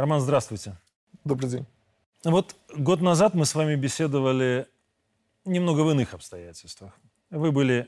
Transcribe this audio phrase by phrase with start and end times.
[0.00, 0.78] Роман, здравствуйте.
[1.24, 1.66] Добрый день.
[2.24, 4.66] Вот год назад мы с вами беседовали
[5.44, 6.98] немного в иных обстоятельствах.
[7.28, 7.86] Вы были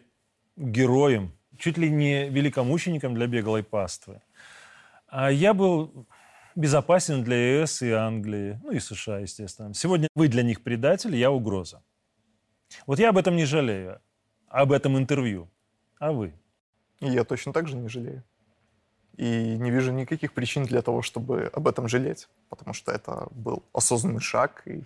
[0.57, 4.21] героем, чуть ли не великомучеником для беглой паствы.
[5.07, 6.07] А я был
[6.55, 9.73] безопасен для ЕС и Англии, ну и США, естественно.
[9.73, 11.83] Сегодня вы для них предатель, я угроза.
[12.87, 14.03] Вот я об этом не жалею,
[14.49, 15.49] об этом интервью.
[15.99, 16.35] А вы?
[17.01, 18.23] Я точно так же не жалею.
[19.17, 23.63] И не вижу никаких причин для того, чтобы об этом жалеть, потому что это был
[23.73, 24.85] осознанный шаг, и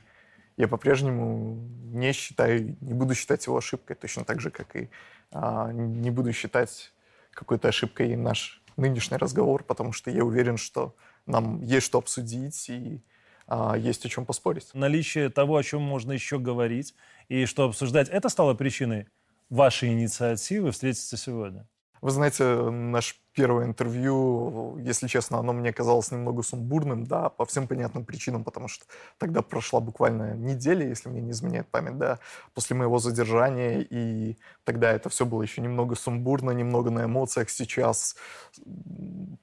[0.56, 1.56] я по-прежнему
[1.92, 4.88] не считаю, не буду считать его ошибкой, точно так же, как и
[5.30, 6.92] а, не буду считать
[7.32, 10.94] какой-то ошибкой наш нынешний разговор, потому что я уверен, что
[11.26, 13.02] нам есть что обсудить и
[13.46, 14.70] а, есть о чем поспорить.
[14.74, 16.94] Наличие того, о чем можно еще говорить
[17.28, 19.06] и что обсуждать, это стало причиной
[19.50, 21.68] вашей инициативы встретиться сегодня?
[22.00, 27.68] Вы знаете, наш первое интервью, если честно, оно мне казалось немного сумбурным, да, по всем
[27.68, 28.86] понятным причинам, потому что
[29.18, 32.18] тогда прошла буквально неделя, если мне не изменяет память, да,
[32.54, 37.50] после моего задержания, и тогда это все было еще немного сумбурно, немного на эмоциях.
[37.50, 38.16] Сейчас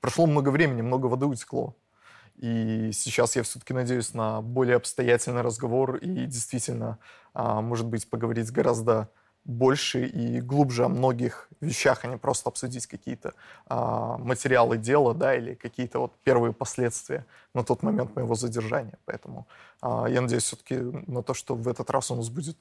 [0.02, 1.76] прошло много времени, много воды утекло.
[2.38, 6.98] И сейчас я все-таки надеюсь на более обстоятельный разговор и действительно,
[7.34, 9.10] а, может быть, поговорить гораздо
[9.46, 13.34] больше и глубже о многих вещах, а не просто обсудить какие-то
[13.68, 18.98] а, материалы дела, да, или какие-то вот первые последствия на тот момент моего задержания.
[19.06, 19.48] Поэтому
[19.82, 22.58] а, я надеюсь все-таки на то, что в этот раз у нас будет,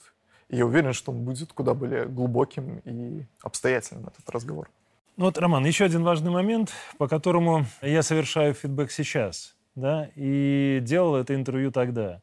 [0.49, 4.69] и я уверен, что он будет куда более глубоким и обстоятельным, этот разговор.
[5.17, 10.81] Ну вот, Роман, еще один важный момент, по которому я совершаю фидбэк сейчас, да, и
[10.83, 12.23] делал это интервью тогда.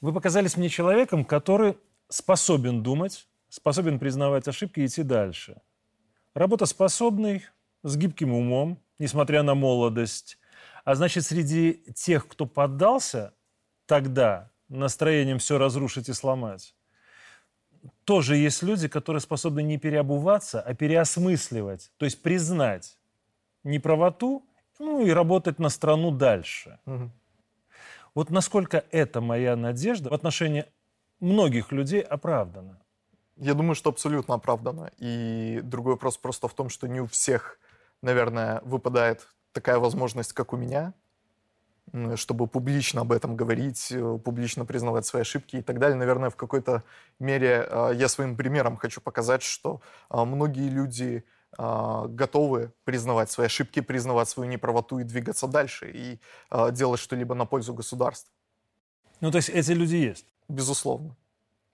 [0.00, 1.76] Вы показались мне человеком, который
[2.08, 5.60] способен думать, способен признавать ошибки и идти дальше.
[6.34, 7.44] Работоспособный,
[7.82, 10.38] с гибким умом, несмотря на молодость.
[10.84, 13.34] А значит, среди тех, кто поддался
[13.86, 16.74] тогда настроением все разрушить и сломать,
[18.04, 22.98] тоже есть люди, которые способны не переобуваться, а переосмысливать, то есть признать
[23.64, 24.44] неправоту,
[24.78, 26.78] ну и работать на страну дальше.
[26.86, 27.10] Угу.
[28.14, 30.64] Вот насколько эта моя надежда в отношении
[31.20, 32.80] многих людей оправдана?
[33.40, 34.90] Я думаю, что абсолютно оправдано.
[34.98, 37.58] И другой вопрос просто в том, что не у всех,
[38.02, 40.92] наверное, выпадает такая возможность, как у меня,
[42.16, 45.96] чтобы публично об этом говорить, э, публично признавать свои ошибки и так далее.
[45.96, 46.82] Наверное, в какой-то
[47.18, 51.24] мере э, я своим примером хочу показать, что э, многие люди
[51.56, 56.20] готовы признавать свои ошибки, признавать свою неправоту и двигаться дальше, и
[56.72, 58.30] делать что-либо на пользу государства.
[59.20, 60.26] Ну, то есть эти люди есть?
[60.46, 61.16] Безусловно.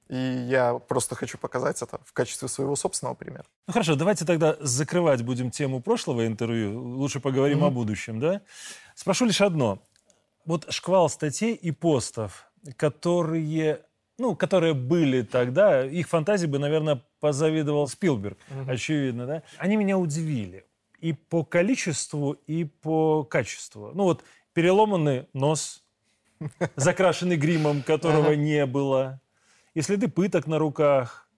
[0.08, 3.44] И я просто хочу показать это в качестве своего собственного примера.
[3.66, 6.80] Ну хорошо, давайте тогда закрывать будем тему прошлого интервью.
[6.80, 7.68] Лучше поговорим mm-hmm.
[7.68, 8.42] о будущем, да?
[8.94, 9.82] Спрошу лишь одно.
[10.44, 13.80] Вот шквал статей и постов, которые,
[14.18, 18.70] ну, которые были тогда, их фантазии бы, наверное, позавидовал Спилберг, mm-hmm.
[18.70, 19.42] очевидно, да?
[19.58, 20.66] Они меня удивили
[21.04, 23.90] и по количеству, и по качеству.
[23.92, 25.82] Ну вот переломанный нос,
[26.76, 29.20] закрашенный гримом, которого не было,
[29.74, 31.28] и следы пыток на руках,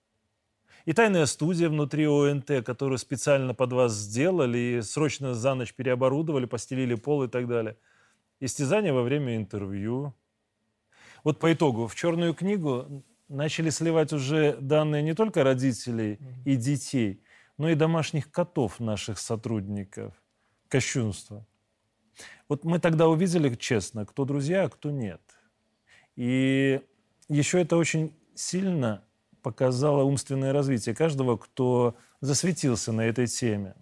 [0.85, 6.45] и тайная студия внутри ОНТ, которую специально под вас сделали и срочно за ночь переоборудовали,
[6.45, 7.75] постелили пол и так далее.
[8.39, 10.15] Истязания во время интервью.
[11.25, 17.21] Вот по итогу в черную книгу начали сливать уже данные не только родителей и детей,
[17.57, 20.13] но и домашних котов наших сотрудников.
[20.69, 21.45] Кощунство.
[22.47, 25.21] Вот мы тогда увидели честно, кто друзья, а кто нет.
[26.15, 26.79] И
[27.27, 29.03] еще это очень сильно
[29.41, 33.75] показало умственное развитие каждого, кто засветился на этой теме.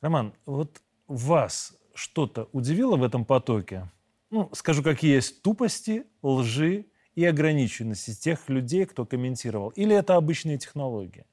[0.00, 3.90] Роман, вот вас что-то удивило в этом потоке?
[4.30, 9.70] Ну, скажу, какие есть тупости, лжи и ограниченности тех людей, кто комментировал.
[9.70, 11.24] Или это обычные технологии?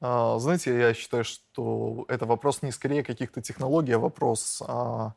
[0.00, 5.14] А, знаете, я считаю, что это вопрос не скорее каких-то технологий, а вопрос а,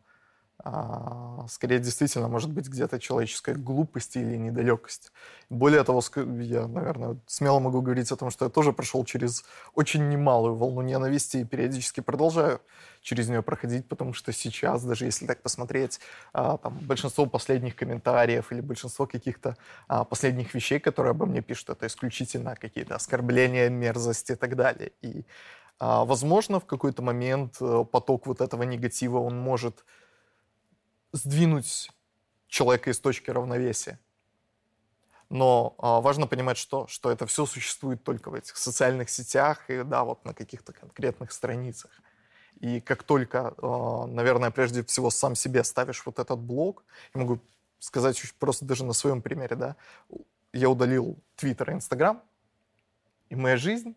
[1.48, 5.12] скорее действительно может быть где-то человеческая глупость или недалекость.
[5.50, 6.02] Более того,
[6.42, 10.82] я, наверное, смело могу говорить о том, что я тоже прошел через очень немалую волну
[10.82, 12.60] ненависти и периодически продолжаю
[13.02, 16.02] через нее проходить, потому что сейчас, даже если так посмотреть,
[16.34, 19.56] а, там, большинство последних комментариев или большинство каких-то
[19.88, 24.92] а, последних вещей, которые обо мне пишут, это исключительно какие-то оскорбления, мерзости и так далее.
[25.02, 25.26] И,
[25.80, 29.86] возможно, в какой-то момент э, поток вот этого негатива, он может
[31.12, 31.90] сдвинуть
[32.48, 34.00] человека из точки равновесия.
[35.30, 39.84] Но а, важно понимать, что, что это все существует только в этих социальных сетях и
[39.84, 41.92] да, вот на каких-то конкретных страницах.
[42.60, 46.84] И как только, э, наверное, прежде всего сам себе ставишь вот этот блок,
[47.14, 47.40] я могу
[47.80, 49.76] сказать просто даже на своем примере, да,
[50.52, 52.22] я удалил Твиттер и Инстаграм,
[53.30, 53.96] и моя жизнь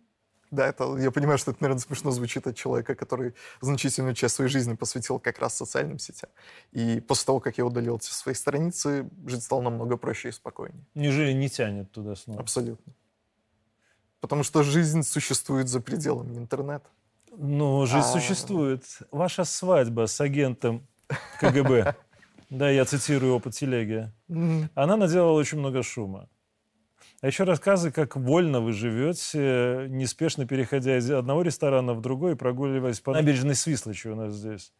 [0.53, 4.51] да, это, я понимаю, что это, наверное, смешно звучит от человека, который значительную часть своей
[4.51, 6.29] жизни посвятил как раз социальным сетям.
[6.73, 10.85] И после того, как я удалил эти свои страницы, жить стало намного проще и спокойнее.
[10.95, 12.41] Неужели не тянет туда снова?
[12.41, 12.93] Абсолютно.
[14.21, 16.87] Потому что жизнь существует за пределами интернета.
[17.35, 18.13] Ну, жизнь а...
[18.13, 18.85] существует.
[19.11, 20.87] Ваша свадьба с агентом
[21.41, 21.97] КГБ,
[22.51, 24.13] да, я цитирую опыт телеги,
[24.75, 26.29] она наделала очень много шума.
[27.23, 32.99] А еще рассказы, как вольно вы живете, неспешно переходя из одного ресторана в другой, прогуливаясь
[32.99, 34.73] по набережной Свислочи у нас здесь.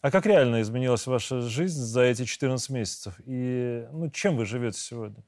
[0.00, 3.20] А как реально изменилась ваша жизнь за эти 14 месяцев?
[3.26, 5.22] И ну, чем вы живете сегодня?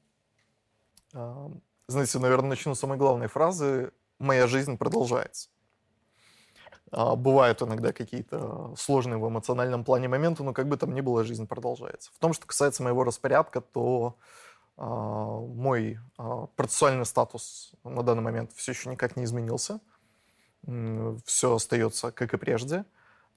[1.87, 3.91] Знаете, наверное, начну с самой главной фразы.
[4.17, 5.49] «Моя жизнь продолжается».
[6.91, 11.23] А, бывают иногда какие-то сложные в эмоциональном плане моменты, но как бы там ни было,
[11.23, 12.11] жизнь продолжается.
[12.11, 14.21] В том, что касается моего распорядка, то а,
[14.77, 19.79] мой а, процессуальный статус на данный момент все еще никак не изменился.
[21.25, 22.85] Все остается как и прежде.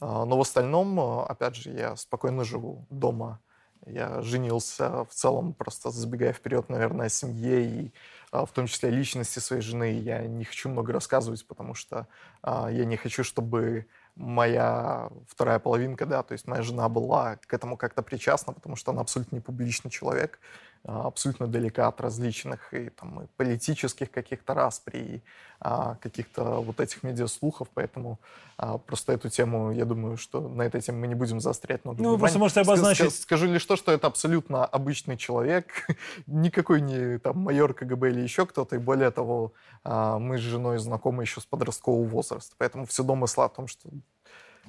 [0.01, 3.41] А, но в остальном, опять же, я спокойно живу дома.
[3.87, 7.93] Я женился в целом, просто забегая вперед, наверное, о семье и
[8.33, 9.93] в том числе личности своей жены.
[10.01, 12.09] Я не хочу много рассказывать, потому что
[12.45, 13.87] я не хочу, чтобы
[14.17, 18.91] моя вторая половинка, да, то есть моя жена была к этому как-то причастна, потому что
[18.91, 20.41] она абсолютно не публичный человек.
[20.85, 25.23] А, абсолютно далека от различных и, там, и политических каких-то распри, и,
[25.61, 28.19] а, каких-то вот этих медиаслухов, поэтому
[28.57, 32.03] а, просто эту тему, я думаю, что на этой теме мы не будем заострять много
[32.03, 33.13] Ну, вы просто можете обозначить...
[33.13, 35.67] Скажу, скажу лишь то, что это абсолютно обычный человек,
[36.27, 39.53] никакой не там майор КГБ или еще кто-то, и более того,
[39.83, 43.91] а, мы с женой знакомы еще с подросткового возраста, поэтому все домыслы о том, что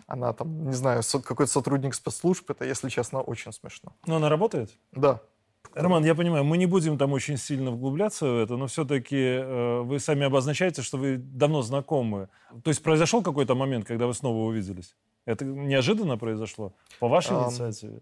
[0.08, 3.94] она там, не знаю, какой-то сотрудник спецслужб, это, если честно, очень смешно.
[4.06, 4.72] Но она работает?
[4.92, 5.22] Да.
[5.74, 9.82] Роман, я понимаю, мы не будем там очень сильно вглубляться в это, но все-таки э,
[9.82, 12.30] вы сами обозначаете, что вы давно знакомы.
[12.64, 14.96] То есть произошел какой-то момент, когда вы снова увиделись?
[15.26, 16.74] Это неожиданно произошло?
[17.00, 18.02] По вашей um, инициативе?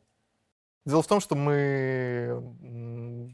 [0.85, 3.33] Дело в том, что мы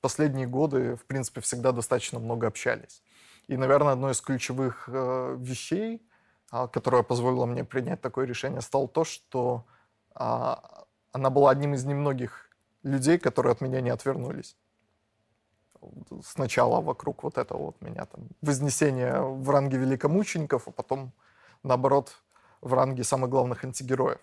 [0.00, 3.02] последние годы, в принципе, всегда достаточно много общались.
[3.48, 6.02] И, наверное, одной из ключевых э, вещей,
[6.52, 9.66] э, которая позволила мне принять такое решение, стало то, что
[10.14, 10.54] э,
[11.12, 12.47] она была одним из немногих
[12.82, 14.56] людей, которые от меня не отвернулись.
[16.24, 21.12] Сначала вокруг вот этого вот меня там вознесения в ранге великомучеников, а потом,
[21.62, 22.22] наоборот,
[22.60, 24.20] в ранге самых главных антигероев.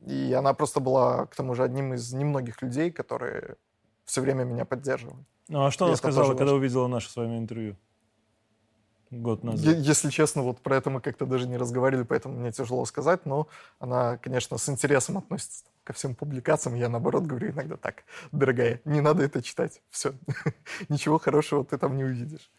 [0.00, 3.56] И она просто была, к тому же, одним из немногих людей, которые
[4.04, 5.24] все время меня поддерживали.
[5.48, 7.76] Ну а что И она сказала, когда увидела наше с вами интервью?
[9.20, 9.76] Год назад.
[9.76, 13.48] Если честно, вот про это мы как-то даже не разговаривали, поэтому мне тяжело сказать, но
[13.78, 19.00] она, конечно, с интересом относится ко всем публикациям, я наоборот говорю иногда так, дорогая, не
[19.00, 20.14] надо это читать, все,
[20.88, 22.50] ничего хорошего ты там не увидишь.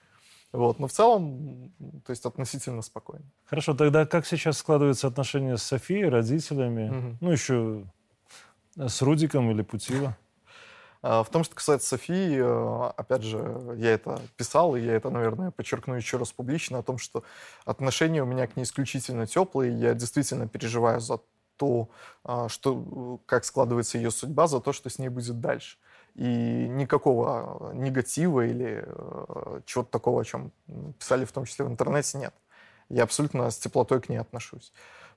[0.52, 0.80] Вот.
[0.80, 1.74] Но в целом,
[2.06, 3.26] то есть относительно спокойно.
[3.46, 7.18] Хорошо, тогда как сейчас складываются отношения с Софией, родителями, угу.
[7.20, 7.86] ну еще
[8.78, 10.18] с Рудиком или Путила?
[11.08, 13.38] А, в том, что касается Софии, э, опять же,
[13.78, 17.24] я это писал, и я это, наверное, подчеркну еще раз публично, о том, что
[17.64, 21.20] отношения у меня к ней исключительно теплые, я действительно переживаю за
[21.58, 21.90] то,
[22.24, 25.78] а, что, как складывается ее судьба, за то, что с ней будет дальше.
[26.16, 30.52] И никакого негатива или э, чего-то такого, о чем
[30.98, 32.34] писали в том числе в интернете, нет.
[32.90, 34.74] Я абсолютно с теплотой к ней отношусь.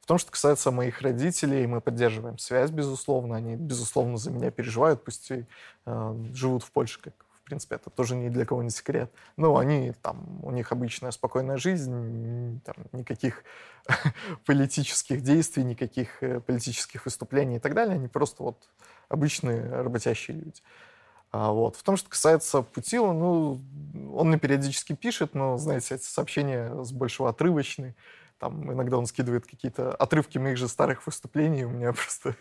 [0.08, 3.36] В том, что касается моих родителей, мы поддерживаем связь, безусловно.
[3.36, 5.44] Они, безусловно, за меня переживают, пусть и
[5.84, 7.12] э, живут в Польше, как
[7.48, 9.10] принципе, это тоже ни для кого не секрет.
[9.36, 13.42] Ну, они там, у них обычная спокойная жизнь, там, никаких
[14.46, 17.94] политических действий, никаких э, политических выступлений и так далее.
[17.94, 18.68] Они просто вот
[19.08, 20.62] обычные работящие люди.
[21.32, 21.76] А, вот.
[21.76, 23.60] В том, что касается Путила, ну,
[24.14, 27.94] он мне периодически пишет, но, знаете, эти сообщения с большего отрывочные.
[28.38, 32.36] Там иногда он скидывает какие-то отрывки моих же старых выступлений, у меня просто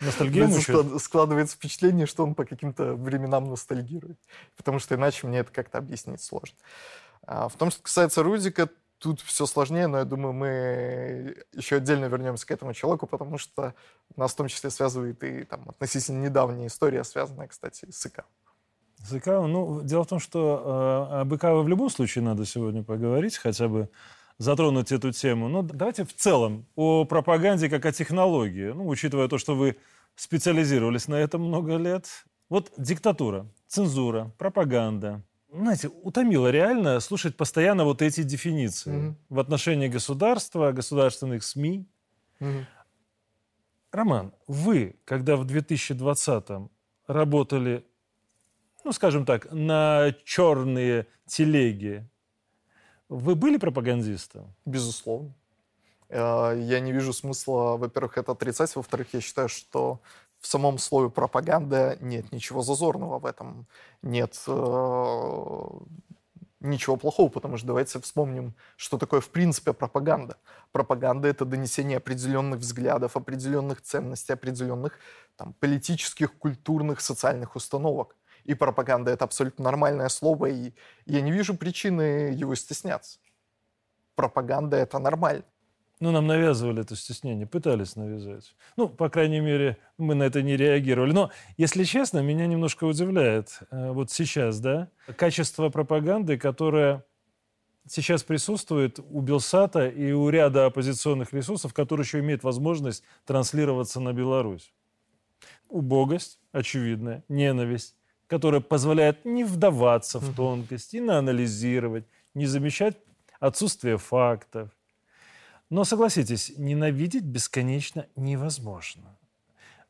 [0.00, 0.48] Ностальгия
[0.98, 4.18] складывается впечатление, что он по каким-то временам ностальгирует.
[4.56, 6.56] Потому что иначе мне это как-то объяснить сложно.
[7.26, 12.04] А в том, что касается Рудика, тут все сложнее, но я думаю, мы еще отдельно
[12.04, 13.74] вернемся к этому человеку, потому что
[14.16, 18.24] нас в том числе связывает и там, относительно недавняя история, связанная, кстати, с ИК.
[18.98, 22.82] С ИК, ну, дело в том, что э, об ИК в любом случае надо сегодня
[22.82, 23.88] поговорить, хотя бы
[24.40, 25.48] затронуть эту тему.
[25.48, 28.72] Но давайте в целом о пропаганде как о технологии.
[28.72, 29.76] Ну, учитывая то, что вы
[30.16, 32.08] специализировались на этом много лет.
[32.48, 39.16] Вот диктатура, цензура, пропаганда, знаете, утомило реально слушать постоянно вот эти дефиниции Мгм.
[39.28, 41.86] в отношении государства, государственных СМИ.
[42.40, 42.66] Мгм.
[43.92, 46.70] Роман, вы, когда в 2020-м
[47.06, 47.84] работали,
[48.84, 52.08] ну, скажем так, на черные телеги,
[53.10, 54.54] вы были пропагандистом?
[54.64, 55.34] Безусловно.
[56.08, 60.00] Э, Я не вижу смысла, во-первых, это отрицать, во-вторых, я считаю, что
[60.40, 63.66] в самом слове пропаганда нет ничего зазорного в этом,
[64.02, 65.64] нет э,
[66.60, 70.36] ничего плохого, потому что давайте вспомним, что такое в принципе пропаганда.
[70.72, 74.98] Пропаганда— это донесение определенных взглядов, определенных ценностей, определенных
[75.36, 78.16] там, политических, культурных, социальных установок.
[78.50, 80.72] И пропаганда— это абсолютно нормальное слово, и
[81.06, 83.20] я не вижу причины его стесняться.
[84.16, 85.44] Пропаганда— это нормально.
[86.00, 88.56] Ну, нам навязывали это стеснение, пытались навязать.
[88.76, 91.12] Ну, по крайней мере, мы на это не реагировали.
[91.12, 97.04] Но, если честно, меня немножко удивляет э, вот сейчас, да, качество пропаганды, которое
[97.86, 104.12] сейчас присутствует у Белсата и у ряда оппозиционных ресурсов, которые еще имеют возможность транслироваться на
[104.12, 104.72] Беларусь.
[105.68, 107.94] Убогость, очевидная, ненависть,
[108.30, 112.96] которая позволяет не вдаваться в тонкости, не анализировать, не замечать
[113.40, 114.70] отсутствие фактов.
[115.68, 119.18] Но согласитесь, ненавидеть бесконечно невозможно.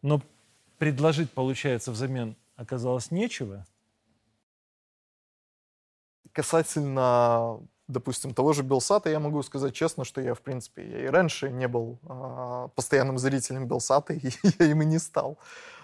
[0.01, 0.23] Но
[0.79, 3.67] предложить, получается, взамен оказалось нечего.
[6.33, 11.07] Касательно, допустим, того же Белсата, я могу сказать честно, что я, в принципе, я и
[11.09, 15.37] раньше не был а, постоянным зрителем Белсата, и я им и не стал.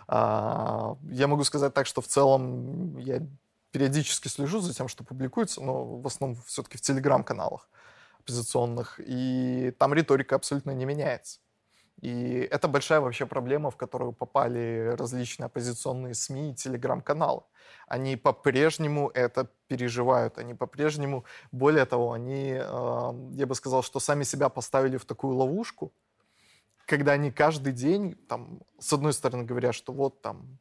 [0.09, 3.23] А, я могу сказать так, что в целом я
[3.71, 7.69] периодически слежу за тем, что публикуется, но в основном все-таки в телеграм-каналах
[8.21, 11.41] оппозиционных, и там риторика абсолютно не меняется.
[12.03, 17.43] И это большая вообще проблема, в которую попали различные оппозиционные СМИ и телеграм-каналы.
[17.89, 24.25] Они по-прежнему это переживают, они по-прежнему, более того, они, э, я бы сказал, что сами
[24.25, 25.93] себя поставили в такую ловушку,
[26.87, 30.59] когда они каждый день, там, с одной стороны, говорят, что вот там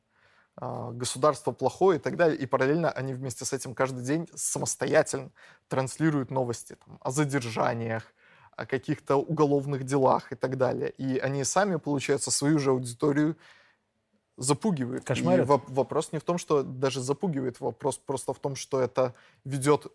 [0.60, 5.32] э, государство плохое и так далее, и параллельно они вместе с этим каждый день самостоятельно
[5.68, 8.12] транслируют новости там, о задержаниях,
[8.58, 10.90] о каких-то уголовных делах и так далее.
[10.90, 13.38] И они сами, получается, свою же аудиторию
[14.38, 15.06] запугивают.
[15.06, 15.46] Кошмарят.
[15.46, 19.14] И воп- вопрос не в том, что даже запугивает, вопрос просто в том, что это
[19.44, 19.88] ведет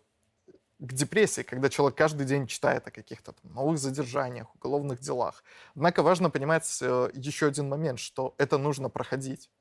[0.81, 5.43] к депрессии, когда человек каждый день читает о каких-то новых задержаниях, уголовных делах.
[5.75, 9.51] Однако важно понимать э, еще один момент, что это нужно проходить.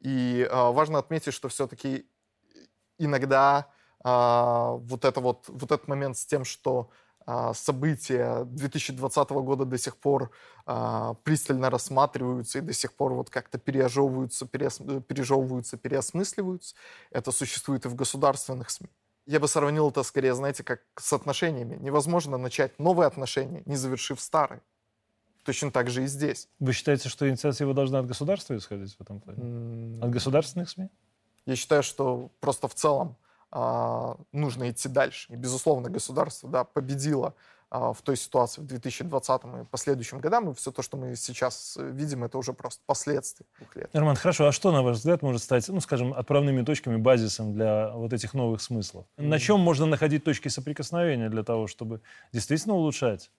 [0.00, 2.06] И э, важно отметить, что все-таки
[2.98, 3.68] иногда
[4.06, 6.90] а, вот, это вот, вот этот момент с тем, что
[7.54, 10.30] события 2020 года до сих пор
[11.24, 14.46] пристально рассматриваются и до сих пор вот как-то пережевываются,
[15.78, 16.74] переосмысливаются.
[17.10, 18.90] Это существует и в государственных СМИ.
[19.26, 21.76] Я бы сравнил это скорее, знаете, как с отношениями.
[21.76, 24.60] Невозможно начать новые отношения, не завершив старые.
[25.44, 26.48] Точно так же и здесь.
[26.58, 30.02] Вы считаете, что инициатива должна от государства исходить в этом плане?
[30.02, 30.88] От государственных СМИ?
[31.46, 33.16] Я считаю, что просто в целом
[33.50, 35.32] а, нужно идти дальше.
[35.32, 37.34] И, безусловно, государство да, победило
[37.78, 41.90] в той ситуации в 2020 и последующем годам, и все то, что мы сейчас э,
[41.90, 43.90] видим, это уже просто последствия двух лет.
[43.92, 47.90] Роман, хорошо, а что, на ваш взгляд, может стать, ну, скажем, отправными точками, базисом для
[47.90, 49.06] вот этих новых смыслов?
[49.16, 52.00] На чем можно находить точки соприкосновения для того, чтобы
[52.32, 53.30] действительно улучшать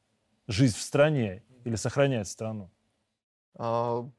[0.48, 2.70] жизнь в стране или сохранять страну?
[3.58, 4.10] А,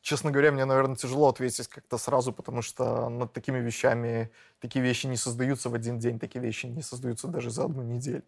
[0.00, 5.06] Честно говоря, мне, наверное, тяжело ответить как-то сразу, потому что над такими вещами, такие вещи
[5.06, 8.22] не создаются в один день, такие вещи не создаются даже за одну неделю.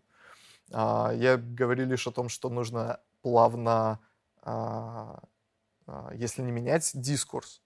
[0.72, 4.00] А, Я говорю лишь о том, что нужно плавно,
[4.42, 5.22] а,
[5.86, 7.62] а, если не менять дискурс,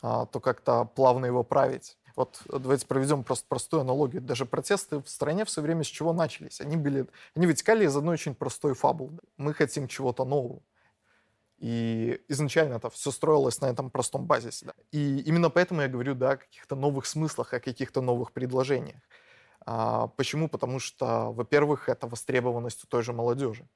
[0.00, 1.98] то как-то плавно его править.
[2.16, 4.22] Вот давайте проведем просто простую аналогию.
[4.22, 6.60] Даже протесты в стране в свое время с чего начались?
[6.62, 9.18] Они, были, они вытекали из одной очень простой фабулы.
[9.36, 10.62] Мы хотим чего-то нового.
[11.60, 14.66] И изначально это все строилось на этом простом базисе.
[14.66, 14.72] да.
[14.92, 19.02] И именно поэтому я говорю да, о каких-то новых смыслах, о каких-то новых предложениях.
[19.66, 20.48] А, почему?
[20.48, 23.68] Потому что, во-первых, это востребованность у той же молодежи.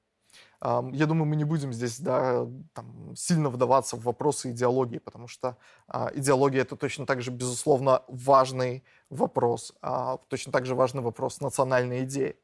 [0.61, 5.57] Я думаю, мы не будем здесь да, там, сильно вдаваться в вопросы идеологии, потому что
[5.87, 11.41] а, идеология это точно так же, безусловно, важный вопрос, а, точно так же важный вопрос
[11.41, 12.37] национальной идеи.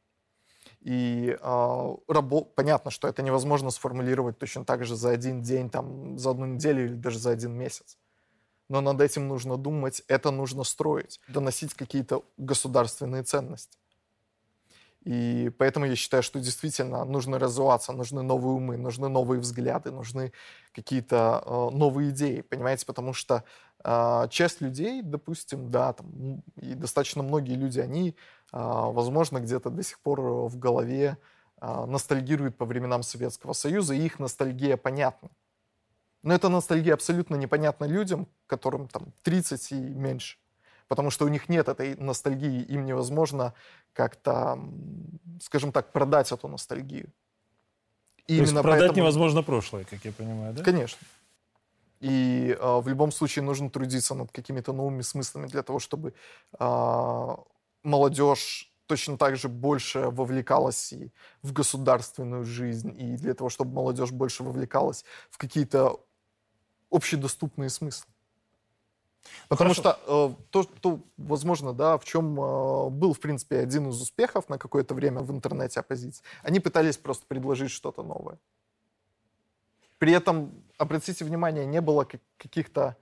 [0.82, 6.30] И рабо- понятно, что это невозможно сформулировать точно так же за один день, там, за
[6.30, 7.98] одну неделю или даже за один месяц.
[8.70, 13.76] Но над этим нужно думать, это нужно строить, доносить какие-то государственные ценности.
[15.02, 20.32] И поэтому я считаю, что действительно нужно развиваться, нужны новые умы, нужны новые взгляды, нужны
[20.72, 23.42] какие-то э, новые идеи, понимаете, потому что
[23.82, 28.14] а, часть людей, допустим, да, там, и достаточно многие люди, они,
[28.52, 31.18] а, возможно, где-то до сих пор в голове
[31.56, 35.30] а, ностальгируют по временам Советского Союза, и их ностальгия понятна.
[36.22, 40.38] Но эта ностальгия абсолютно непонятна людям, которым там 30 и меньше.
[40.88, 43.54] Потому что у них нет этой ностальгии, им невозможно
[43.92, 44.58] как-то,
[45.40, 47.12] скажем так, продать эту ностальгию.
[48.26, 48.98] И То есть продать поэтому...
[48.98, 50.62] невозможно прошлое, как я понимаю, да?
[50.62, 51.06] Конечно.
[52.00, 56.14] И э, в любом случае нужно трудиться над какими-то новыми смыслами для того, чтобы
[56.58, 57.36] э,
[57.82, 61.12] молодежь точно так же больше вовлекалась и
[61.42, 66.00] в государственную жизнь, и для того, чтобы молодежь больше вовлекалась в какие-то
[66.90, 68.10] общедоступные смыслы.
[69.48, 69.80] Потому Хорошо.
[69.80, 74.48] что э, то, то, возможно, да, в чем э, был, в принципе, один из успехов
[74.48, 78.38] на какое-то время в интернете оппозиции, они пытались просто предложить что-то новое.
[79.98, 82.06] При этом, обратите внимание, не было
[82.38, 82.96] каких-то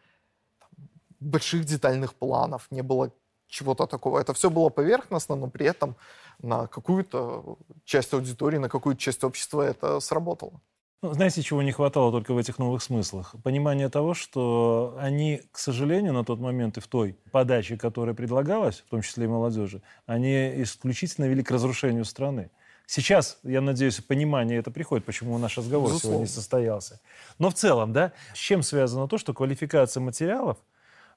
[1.21, 3.13] больших детальных планов, не было
[3.47, 4.19] чего-то такого.
[4.19, 5.97] Это все было поверхностно, но при этом
[6.43, 10.61] на какую-то часть аудитории, на какую-то часть общества это сработало.
[11.01, 13.37] Ну, знаете, чего не хватало только в этих новых смыслах?
[13.45, 18.83] Понимание того, что они, к сожалению, на тот момент и в той подаче, которая предлагалась,
[18.85, 22.51] в том числе и молодежи, они исключительно вели к разрушению страны.
[22.87, 26.17] Сейчас, я надеюсь, понимание это приходит, почему наш разговор Безусловно.
[26.17, 27.01] сегодня не состоялся.
[27.39, 30.57] Но в целом, да, с чем связано то, что квалификация материалов,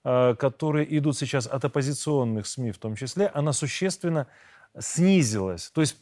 [0.04, 4.28] э, которые идут сейчас от оппозиционных СМИ в том числе, она существенно
[4.78, 5.72] снизилась.
[5.72, 5.96] То есть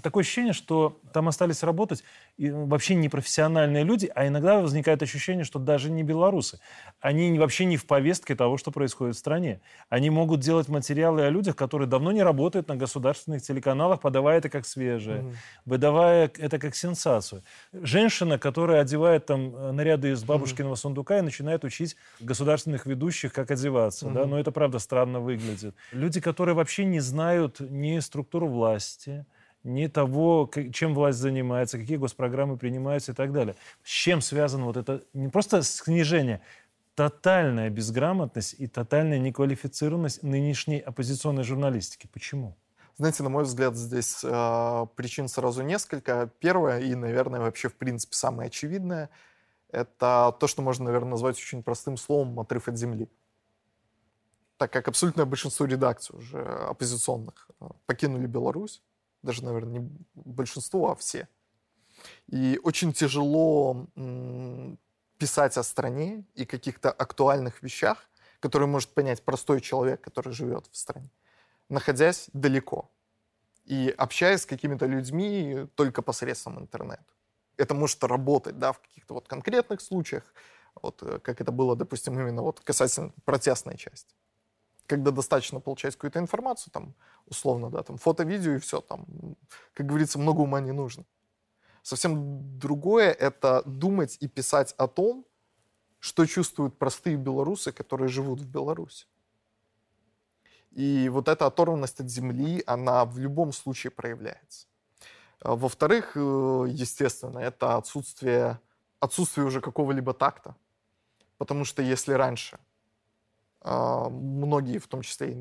[0.00, 2.04] такое ощущение, что там остались работать
[2.38, 6.60] вообще не профессиональные люди, а иногда возникает ощущение, что даже не белорусы.
[7.00, 9.60] Они вообще не в повестке того, что происходит в стране.
[9.88, 14.48] Они могут делать материалы о людях, которые давно не работают на государственных телеканалах, подавая это
[14.48, 15.34] как свежее, mm-hmm.
[15.66, 17.42] выдавая это как сенсацию.
[17.72, 20.76] Женщина, которая одевает там э, наряды из бабушкиного mm-hmm.
[20.76, 24.06] сундука и начинает учить государственных ведущих, как одеваться.
[24.06, 24.14] Mm-hmm.
[24.14, 24.26] Да?
[24.26, 25.74] Но это, правда, странно выглядит.
[25.92, 29.26] Люди, которые вообще не знают ни структуру власти,
[29.64, 33.54] ни того, чем власть занимается, какие госпрограммы принимаются и так далее.
[33.82, 36.40] С чем связано вот это не просто снижение,
[36.94, 42.08] тотальная безграмотность и тотальная неквалифицированность нынешней оппозиционной журналистики.
[42.12, 42.56] Почему?
[42.98, 46.30] Знаете, на мой взгляд, здесь э, причин сразу несколько.
[46.40, 49.08] Первое и, наверное, вообще в принципе самое очевидное,
[49.70, 53.08] это то, что можно, наверное, назвать очень простым словом «отрыв от земли».
[54.58, 58.82] Так как абсолютное большинство редакций уже оппозиционных э, покинули Беларусь,
[59.22, 61.28] даже, наверное, не большинство, а все.
[62.26, 63.86] И очень тяжело
[65.18, 68.08] писать о стране и каких-то актуальных вещах,
[68.40, 71.10] которые может понять простой человек, который живет в стране,
[71.68, 72.90] находясь далеко
[73.64, 77.04] и общаясь с какими-то людьми только посредством интернета.
[77.56, 80.24] Это может работать, да, в каких-то вот конкретных случаях,
[80.80, 84.14] вот э, как это было, допустим, именно вот касательно протестной части
[84.86, 86.94] когда достаточно получать какую-то информацию, там,
[87.26, 89.06] условно, да, там, фото, видео и все, там,
[89.74, 91.04] как говорится, много ума не нужно.
[91.82, 95.24] Совсем другое— это думать и писать о том,
[95.98, 99.06] что чувствуют простые белорусы, которые живут в Беларуси.
[100.70, 104.66] И вот эта оторванность от земли, она в любом случае проявляется.
[105.40, 108.58] А, во-вторых, э, естественно, это отсутствие,
[109.00, 110.56] отсутствие уже какого-либо такта.
[111.38, 112.58] Потому что если раньше
[113.64, 115.34] многие, в том числе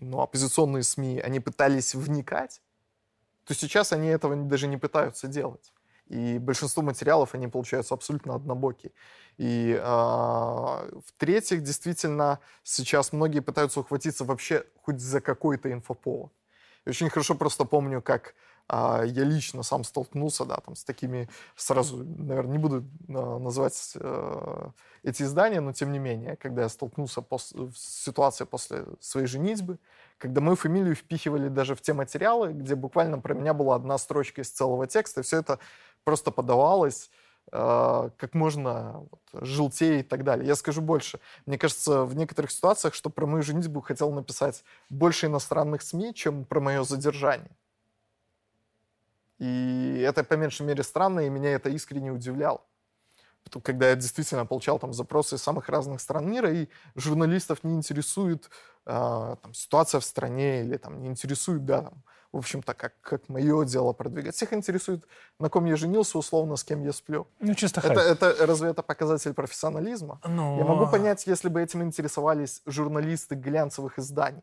[0.00, 2.60] ну, оппозиционные СМИ, они пытались вникать,
[3.44, 5.72] то сейчас они этого даже не пытаются делать.
[6.06, 8.92] И большинство материалов, они получаются абсолютно однобокие.
[9.38, 16.32] И э, в-третьих, действительно, сейчас многие пытаются ухватиться вообще хоть за какой-то инфоповод.
[16.84, 18.34] И очень хорошо просто помню, как а,
[18.70, 24.70] я лично сам столкнулся, да, там, с такими, сразу, наверное, не буду а, называть а,
[25.02, 29.78] эти издания, но тем не менее, когда я столкнулся пос, с ситуацией после своей женитьбы,
[30.18, 34.40] когда мою фамилию впихивали даже в те материалы, где буквально про меня была одна строчка
[34.40, 35.58] из целого текста, и все это
[36.04, 37.10] просто подавалось
[37.52, 40.46] э, как можно вот, желтее и так далее.
[40.46, 41.20] Я скажу больше.
[41.44, 46.46] Мне кажется, в некоторых ситуациях, что про мою женитьбу хотел написать больше иностранных СМИ, чем
[46.46, 47.50] про мое задержание.
[49.38, 52.60] И это, по меньшей мере, странно, и меня это искренне удивляло.
[53.62, 58.48] Когда я действительно получал там запросы из самых разных стран мира, и журналистов не интересует
[58.86, 62.02] э, там, ситуация в стране, или там, не интересует, да, там,
[62.34, 64.34] в общем-то, как, как мое дело продвигать.
[64.34, 65.06] Всех интересует,
[65.38, 67.28] на ком я женился, условно, с кем я сплю.
[67.38, 70.20] Ну, чисто это, это Разве это показатель профессионализма?
[70.24, 70.58] Но...
[70.58, 74.42] Я могу понять, если бы этим интересовались журналисты глянцевых изданий.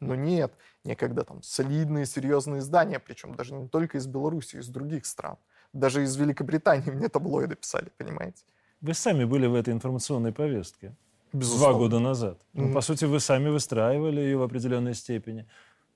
[0.00, 0.52] Но нет,
[0.84, 5.36] некогда там солидные, серьезные издания, причем даже не только из Беларуси, из других стран.
[5.72, 8.44] Даже из Великобритании мне таблоиды писали, понимаете?
[8.80, 10.94] Вы сами были в этой информационной повестке.
[11.32, 11.66] Безусловно.
[11.66, 12.38] два года назад.
[12.38, 12.60] Mm-hmm.
[12.62, 15.46] Ну, по сути, вы сами выстраивали ее в определенной степени.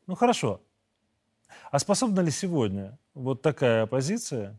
[0.06, 0.60] Ну, хорошо.
[1.70, 4.58] А способна ли сегодня вот такая оппозиция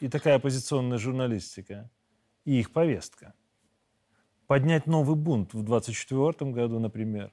[0.00, 1.90] и такая оппозиционная журналистика
[2.44, 3.34] и их повестка
[4.46, 7.32] поднять новый бунт в 2024 году, например?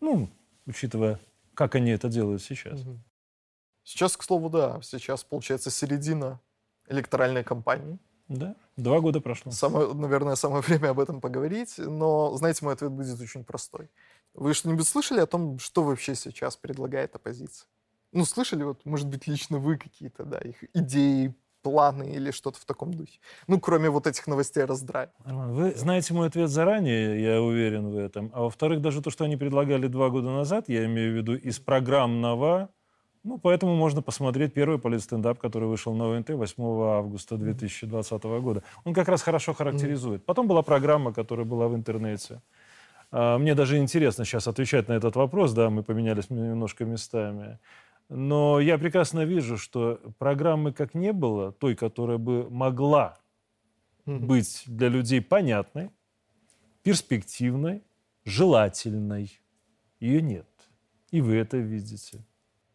[0.00, 0.28] Ну,
[0.70, 1.20] учитывая,
[1.54, 2.80] как они это делают сейчас.
[3.84, 4.80] Сейчас, к слову, да.
[4.82, 6.40] Сейчас, получается, середина
[6.88, 7.98] электоральной кампании.
[8.28, 9.50] Да, два года прошло.
[9.50, 13.90] Самое, наверное, самое время об этом поговорить, но, знаете, мой ответ будет очень простой.
[14.34, 17.66] Вы что-нибудь слышали о том, что вообще сейчас предлагает оппозиция?
[18.12, 22.64] Ну, слышали, вот, может быть, лично вы какие-то, да, их идеи, планы или что-то в
[22.64, 23.18] таком духе?
[23.46, 25.12] Ну, кроме вот этих новостей раздрая.
[25.24, 28.30] вы знаете мой ответ заранее, я уверен в этом.
[28.34, 31.58] А во-вторых, даже то, что они предлагали два года назад, я имею в виду из
[31.58, 32.68] программного,
[33.22, 38.62] ну, поэтому можно посмотреть первый политстендап, который вышел на ОНТ 8 августа 2020 года.
[38.84, 40.24] Он как раз хорошо характеризует.
[40.24, 42.40] Потом была программа, которая была в интернете.
[43.12, 47.58] А, мне даже интересно сейчас отвечать на этот вопрос, да, мы поменялись немножко местами.
[48.10, 53.16] Но я прекрасно вижу, что программы как не было, той, которая бы могла
[54.04, 55.90] быть для людей понятной,
[56.82, 57.84] перспективной,
[58.24, 59.40] желательной,
[60.00, 60.48] ее нет.
[61.12, 62.24] И вы это видите.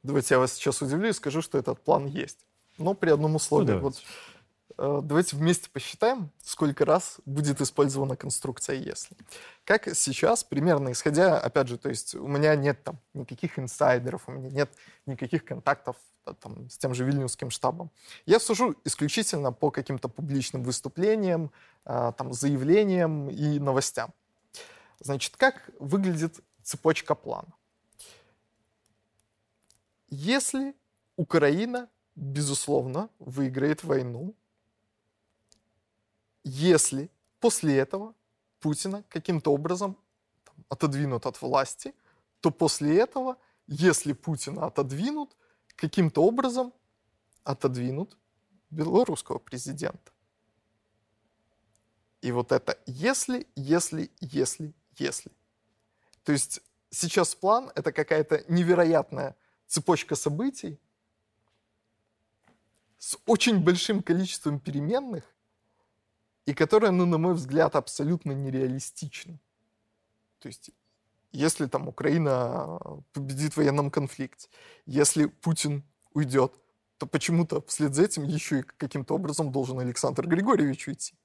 [0.03, 2.45] Давайте я вас сейчас удивлю и скажу, что этот план есть.
[2.77, 3.71] Но при одном условии.
[3.71, 4.01] Ну, вот,
[4.77, 9.15] давайте вместе посчитаем, сколько раз будет использована конструкция «если».
[9.63, 14.31] Как сейчас, примерно исходя, опять же, то есть у меня нет там никаких инсайдеров, у
[14.31, 14.69] меня нет
[15.05, 15.95] никаких контактов
[16.33, 17.91] там, с тем же Вильнюсским штабом.
[18.25, 21.51] Я сужу исключительно по каким-то публичным выступлениям,
[21.85, 24.13] э, там, заявлениям и новостям.
[24.99, 27.53] Значит, как выглядит цепочка плана?
[30.09, 30.75] Если
[31.15, 34.33] Украина, безусловно, выиграет войну,
[36.45, 38.13] если после этого
[38.59, 39.97] Путина каким-то образом
[40.45, 41.93] там, отодвинут от власти,
[42.39, 45.35] то после этого, если Путина отодвинут,
[45.75, 46.71] каким-то образом
[47.43, 48.17] отодвинут
[48.69, 50.11] белорусского президента.
[52.21, 55.31] И вот это если, если, если, если.
[56.23, 59.35] То есть сейчас план— это какая-то невероятная
[59.67, 60.79] цепочка событий
[62.97, 65.34] с очень большим количеством переменных,
[66.45, 69.39] и которая, ну, на мой взгляд, абсолютно нереалистична.
[70.39, 70.71] То есть,
[71.31, 72.79] если там Украина
[73.13, 74.49] победит в военном конфликте,
[74.85, 76.53] если Путин уйдет,
[76.97, 81.15] то почему-то вслед за этим еще и каким-то образом должен Александр Григорьевич уйти.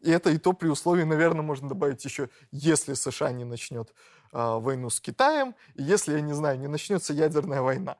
[0.00, 3.94] И это и то при условии, наверное, можно добавить еще, если США не начнет
[4.32, 7.96] э, войну с Китаем, если, я не знаю, не начнется ядерная война.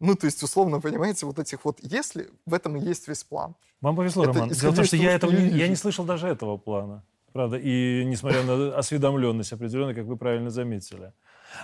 [0.00, 3.54] Ну, то есть, условно, понимаете, вот этих вот «если» в этом и есть весь план.
[3.80, 4.48] Вам повезло, это, Роман.
[4.50, 7.02] Дело в том, что я, этого, не, я не слышал даже этого плана.
[7.32, 11.12] Правда, и несмотря на осведомленность определенную, как вы правильно заметили.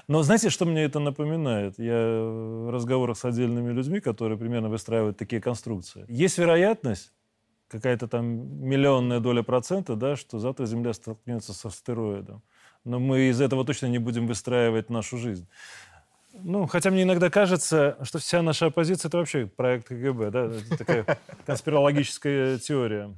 [0.09, 1.79] Но знаете, что мне это напоминает?
[1.79, 6.05] Я в разговорах с отдельными людьми, которые примерно выстраивают такие конструкции.
[6.09, 7.13] Есть вероятность,
[7.69, 8.25] какая-то там
[8.65, 12.43] миллионная доля процента, да, что завтра Земля столкнется с астероидом.
[12.85, 15.47] Но мы из этого точно не будем выстраивать нашу жизнь.
[16.43, 20.79] Ну, хотя мне иногда кажется, что вся наша оппозиция— это вообще проект КГБ, да, это
[20.79, 23.15] такая конспирологическая теория.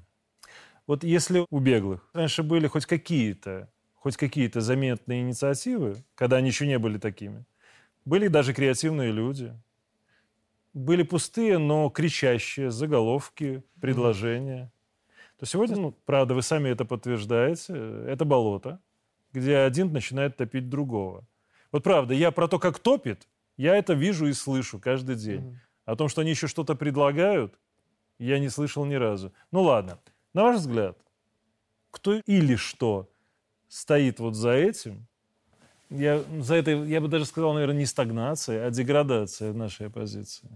[0.87, 6.67] Вот если у беглых раньше были хоть какие-то, хоть какие-то заметные инициативы, когда они еще
[6.67, 7.45] не были такими,
[8.05, 9.53] были даже креативные люди,
[10.75, 14.71] были пустые, но кричащие заголовки, предложения.
[15.39, 17.75] То сегодня, ну, правда, вы сами это подтверждаете,
[18.07, 18.79] это болото,
[19.33, 21.27] где один начинает топить другого.
[21.73, 25.41] Вот правда, я про то, как топит, я это вижу и слышу каждый день.
[25.41, 25.57] Mm-hmm.
[25.87, 27.59] О том, что они еще что-то предлагают,
[28.19, 29.33] я не слышал ни разу.
[29.51, 29.99] Ну ладно,
[30.35, 30.99] на ваш взгляд,
[31.91, 33.09] кто или что
[33.69, 35.07] стоит вот за этим,
[35.89, 40.51] я, за это, я бы даже сказал, наверное, не стагнация, а деградация нашей оппозиции.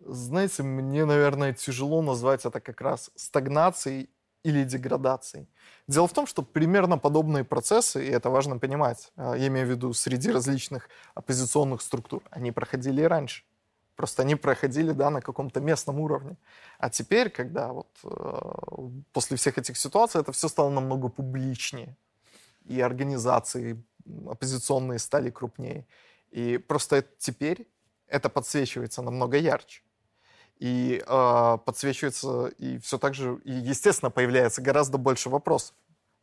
[0.00, 4.08] Знаете, мне, наверное, тяжело назвать это как раз стагнацией
[4.46, 5.48] или деградацией.
[5.88, 9.70] Дело в том, что примерно подобные процессы, и это важно понимать, а, я имею в
[9.70, 13.42] виду среди различных оппозиционных структур, они проходили и раньше.
[13.96, 16.36] Просто они проходили да, на каком-то местном уровне.
[16.78, 21.96] А теперь, когда вот э, после всех этих ситуаций это все стало намного публичнее,
[22.68, 23.82] и организации
[24.28, 25.86] оппозиционные стали крупнее,
[26.30, 27.66] и просто теперь
[28.06, 29.82] это подсвечивается намного ярче
[30.58, 35.74] и э, подсвечивается, и все так же, и, естественно, появляется гораздо больше вопросов.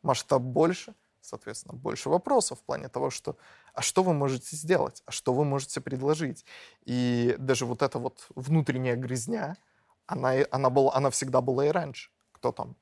[0.01, 3.37] Масштаб больше, соответственно, больше вопросов в плане того, что
[3.73, 6.45] а что вы можете сделать, а что вы можете предложить.
[6.85, 9.57] И даже вот эта вот внутренняя грязня,
[10.05, 12.11] она, она, была, она всегда была и раньше.
[12.33, 12.75] Кто там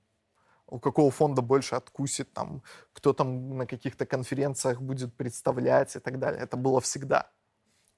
[0.71, 6.17] у какого фонда больше откусит, там, кто там на каких-то конференциях будет представлять и так
[6.17, 6.41] далее.
[6.41, 7.29] Это было всегда.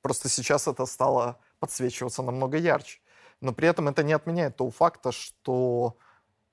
[0.01, 2.99] Просто сейчас это стало подсвечиваться намного ярче.
[3.43, 5.97] Но при этом это не отменяет того факта, что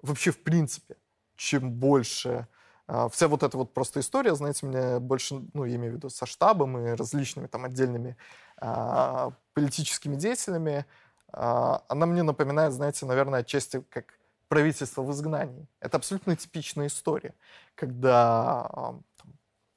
[0.03, 0.97] вообще в принципе,
[1.37, 2.49] чем больше
[2.89, 6.11] а, вся вот эта вот просто история, знаете, мне больше, ну, я имею в виду
[6.11, 8.17] со штабом и различными там отдельными
[8.57, 10.85] а, политическими деятелями,
[11.33, 15.69] а, она мне напоминает, знаете, наверное, отчасти как правительство в изгнании.
[15.79, 17.35] Это абсолютно типичная история,
[17.77, 18.69] когда
[19.17, 19.33] там,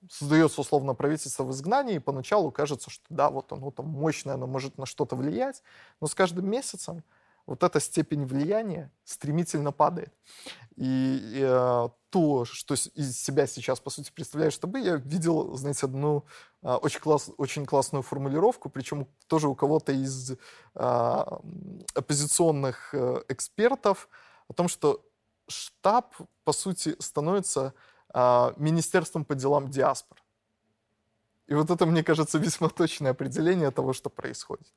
[0.10, 4.48] создается условно правительство в изгнании, и поначалу кажется, что да, вот оно там мощное, оно
[4.48, 5.63] может на что-то влиять,
[6.02, 7.04] но с каждым месяцем
[7.46, 10.13] вот эта степень влияния стремительно падает.
[10.76, 15.86] И, и э, то, что из себя сейчас, по сути, представляешь чтобы я видел, знаете,
[15.86, 16.24] одну
[16.62, 20.38] э, очень, класс, очень классную формулировку, причем тоже у кого-то из э,
[21.94, 24.08] оппозиционных э, экспертов,
[24.48, 25.06] о том, что
[25.48, 27.74] штаб, по сути, становится
[28.13, 30.17] э, министерством по делам диаспор.
[31.47, 34.71] И вот это, мне кажется, весьма точное определение того, что происходит.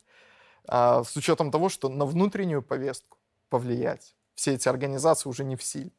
[0.68, 3.18] А, с учетом того, что на внутреннюю повестку
[3.49, 5.92] повлиять все эти организации уже не в силе.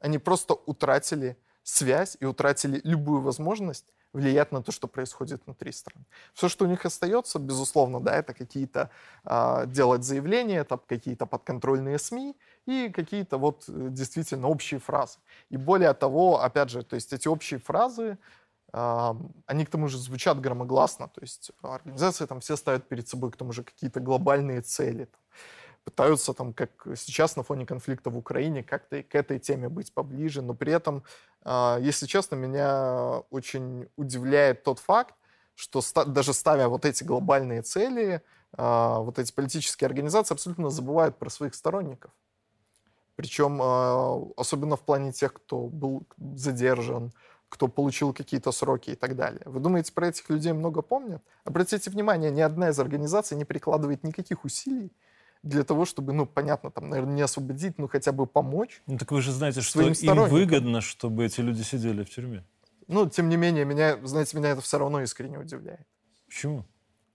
[0.00, 6.04] Они просто утратили связь и утратили любую возможность влиять на то, что происходит внутри страны.
[6.34, 8.90] Все, что у них остается, безусловно, да, это какие-то
[9.24, 15.18] э, делать заявления, это какие-то подконтрольные СМИ и какие-то вот э, действительно общие фразы.
[15.50, 18.18] И более того, опять же, то есть эти общие фразы,
[18.72, 23.36] они к тому же звучат громогласно, то есть организации там все ставят перед собой к
[23.36, 25.20] тому же какие-то глобальные цели, там,
[25.84, 30.42] пытаются там, как сейчас на фоне конфликта в Украине, как-то к этой теме быть поближе,
[30.42, 31.02] но при этом,
[31.42, 35.14] а, если честно, меня очень удивляет тот факт,
[35.54, 38.22] что даже ставя вот эти глобальные цели,
[38.56, 42.12] а, вот эти политические организации абсолютно забывают про своих сторонников.
[43.16, 47.12] Причем а, особенно в плане тех, кто был задержан,
[47.48, 49.42] кто получил какие-то сроки и так далее.
[49.44, 51.22] Вы думаете, про этих людей много помнят?
[51.44, 54.90] Обратите внимание, ни одна из организаций не прикладывает никаких усилий
[55.42, 58.82] для того, чтобы, ну, понятно, там, наверное, не освободить, но хотя бы помочь.
[58.86, 59.94] Ну, так вы же знаете, что им
[60.28, 62.44] выгодно, чтобы эти люди сидели в тюрьме.
[62.88, 65.86] Ну, тем не менее, меня, знаете, меня это все равно искренне удивляет.
[66.26, 66.64] Почему?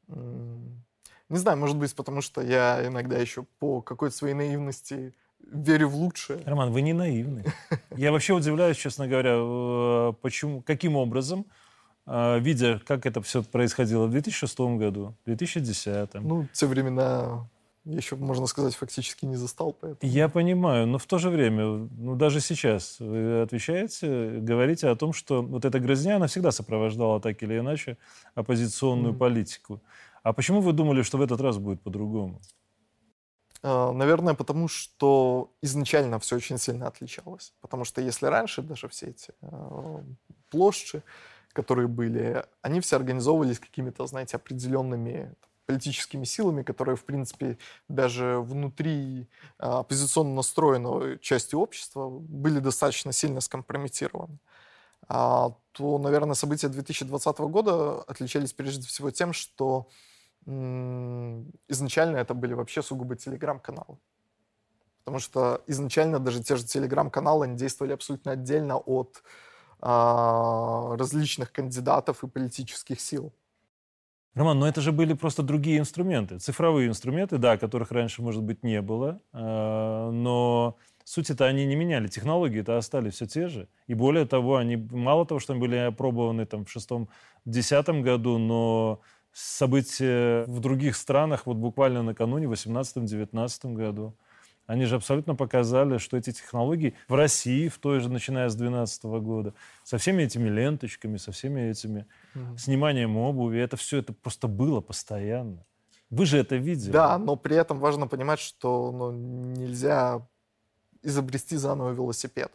[0.08, 5.14] Не знаю, может быть, потому что я иногда еще по какой-то своей наивности
[5.52, 6.42] верю в лучшее.
[6.46, 7.46] Роман, вы не наивный.
[7.96, 11.46] Я вообще удивляюсь, честно говоря, э, почему, каким образом,
[12.06, 16.14] э, видя, как это все происходило в 2006 году, в 2010.
[16.16, 17.48] Ну, те времена
[17.88, 19.74] еще, можно сказать, фактически не застал.
[19.80, 20.12] Поэтому.
[20.12, 25.14] Я понимаю, но в то же время, ну, даже сейчас вы отвечаете, говорите о том,
[25.14, 27.98] что вот эта грызня, она всегда сопровождала так или иначе
[28.36, 29.18] оппозиционную mm-hmm.
[29.18, 29.82] политику.
[30.24, 32.42] А почему вы думали, что в этот раз будет по-другому?
[33.70, 37.54] А, наверное, потому что изначально все очень сильно отличалось.
[37.60, 40.04] Потому что если раньше даже все эти э,
[40.50, 41.04] площади,
[41.52, 47.58] которые были, они все организовывались какими-то, знаете, определенными политическими силами, которые, в принципе,
[47.90, 49.28] даже внутри
[49.60, 54.40] а, оппозиционно настроенной части общества были достаточно сильно скомпрометированы,
[55.10, 59.90] а, то, наверное, события 2020 года отличались прежде всего тем, что
[60.48, 63.98] изначально это были вообще сугубо телеграм-каналы.
[65.04, 69.24] Потому что изначально даже те же телеграм-каналы, действовали абсолютно отдельно от
[69.80, 73.34] а, различных кандидатов и политических сил.
[74.34, 78.64] Роман, но это же были просто другие инструменты, цифровые инструменты, да, которых раньше, может быть,
[78.64, 83.68] не было, э, но суть-то они не меняли, технологии-то остались все те же.
[83.88, 89.02] И более того, они мало того, что они были опробованы там в шестом-десятом году, но
[89.38, 94.16] события в других странах, вот буквально накануне, в 18-19 году,
[94.66, 99.04] они же абсолютно показали, что эти технологии в России, в той же, начиная с 2012
[99.24, 102.58] года, со всеми этими ленточками, со всеми этими угу.
[102.58, 105.64] сниманием обуви, это все это просто было постоянно.
[106.10, 106.92] Вы же это видели.
[106.92, 110.28] Да, но при этом важно понимать, что ну, нельзя
[111.04, 112.52] изобрести заново велосипед.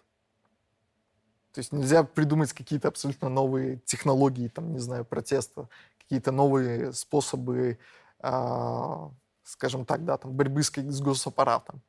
[1.53, 5.69] То есть нельзя придумать какие-то абсолютно новые технологии, там, не знаю, протеста,
[6.03, 7.79] какие-то новые способы,
[8.23, 9.09] э,
[9.45, 11.83] скажем так, да, там, борьбы с, с госаппаратом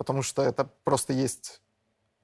[0.00, 1.60] потому что это просто есть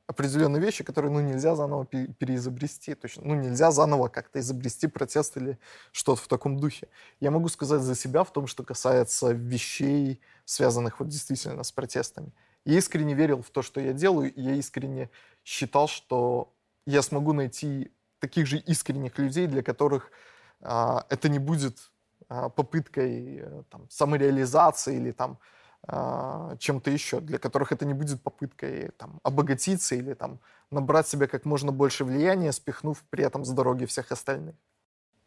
[0.06, 2.94] определенные вещи, которые ну, нельзя заново переизобрести.
[2.94, 5.59] Точно, ну, нельзя заново как-то изобрести протест или
[5.92, 6.88] что-то в таком духе.
[7.20, 12.32] Я могу сказать за себя в том, что касается вещей, связанных вот действительно с протестами.
[12.64, 15.11] Я искренне верил в то, что я делаю, и я искренне
[15.44, 16.54] считал, что
[16.87, 20.14] я смогу найти таких же искренних людей, для которых а,
[20.61, 21.90] это не будет
[22.29, 25.38] а, попыткой а, там, самореализации или там,
[25.87, 30.40] а, чем-то еще, для которых это не будет попыткой там, обогатиться или там,
[30.71, 34.57] набрать себе как можно больше влияния, спихнув при этом с дороги всех остальных.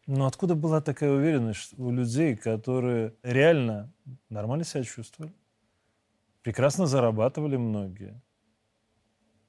[0.06, 3.90] Но откуда была такая уверенность у людей, которые реально
[4.28, 5.32] нормально себя чувствовали?
[6.42, 8.20] Прекрасно зарабатывали многие.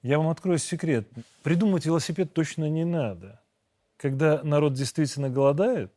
[0.04, 1.10] Я вам открою секрет.
[1.44, 3.41] Придумать велосипед точно не надо.
[4.02, 5.94] Когда народ действительно голодает,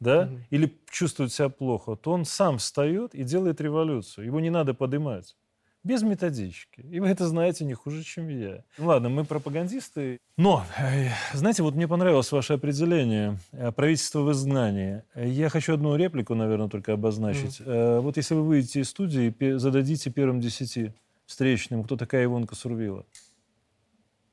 [0.00, 0.40] да, угу.
[0.50, 4.26] или чувствует себя плохо, то он сам встает и делает революцию.
[4.26, 5.36] Его не надо поднимать.
[5.84, 6.80] Без методички.
[6.80, 8.64] И вы это знаете не хуже, чем я.
[8.78, 10.18] Ну, ладно, мы пропагандисты.
[10.36, 15.02] Но, э, знаете, вот мне понравилось ваше определение э, правительство в изгнании.
[15.14, 17.60] Я хочу одну реплику, наверное, только обозначить.
[17.60, 18.00] Mm.
[18.00, 20.94] Вот если вы выйдете из студии, зададите первым десяти
[21.26, 23.04] встречным, кто такая Ивонка Сурвила.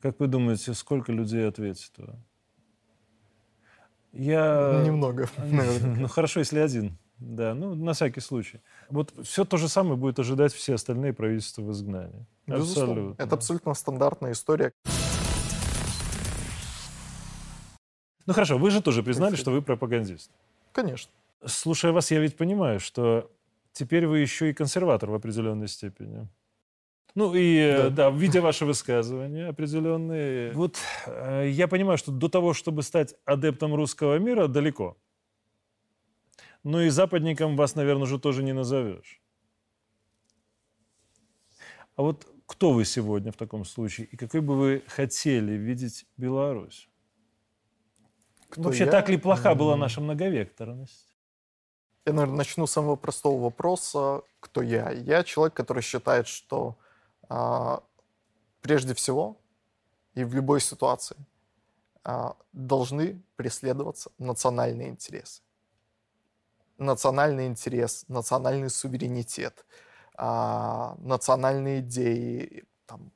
[0.02, 1.92] Как вы думаете, сколько людей ответит?
[4.14, 4.82] Я...
[4.86, 5.30] Немного.
[5.38, 6.98] Ну, хорошо, если один.
[7.18, 8.62] Да, ну, на всякий случай.
[8.90, 12.26] Вот все то же самое будет ожидать все остальные правительства в изгнании.
[12.48, 12.94] Безусловно.
[12.94, 13.24] Абсолютно.
[13.24, 14.72] Это абсолютно стандартная история.
[18.26, 20.32] Ну хорошо, вы же тоже признали, что вы пропагандист.
[20.72, 21.12] Конечно.
[21.46, 23.30] Слушая вас, я ведь понимаю, что
[23.74, 26.28] теперь вы еще и консерватор в определенной степени.
[27.20, 32.54] Ну и, да, да видя ваши высказывания определенные, вот э, я понимаю, что до того,
[32.54, 34.96] чтобы стать адептом русского мира, далеко.
[36.64, 39.22] Ну и западником вас, наверное, уже тоже не назовешь.
[41.98, 44.08] А вот кто вы сегодня в таком случае?
[44.08, 46.90] И какой бы вы хотели видеть Беларусь?
[48.48, 48.92] Кто Вообще, я?
[48.92, 51.10] так ли плоха была наша многовекторность?
[52.06, 54.22] Я, наверное, начну с самого простого вопроса.
[54.40, 54.90] Кто я?
[54.92, 56.78] Я человек, который считает, что
[58.62, 59.38] прежде всего
[60.16, 61.16] и в любой ситуации
[62.04, 65.42] а, должны преследоваться национальные интересы
[66.80, 69.66] национальный интерес, национальный суверенитет,
[70.16, 73.12] а, национальные идеи, там,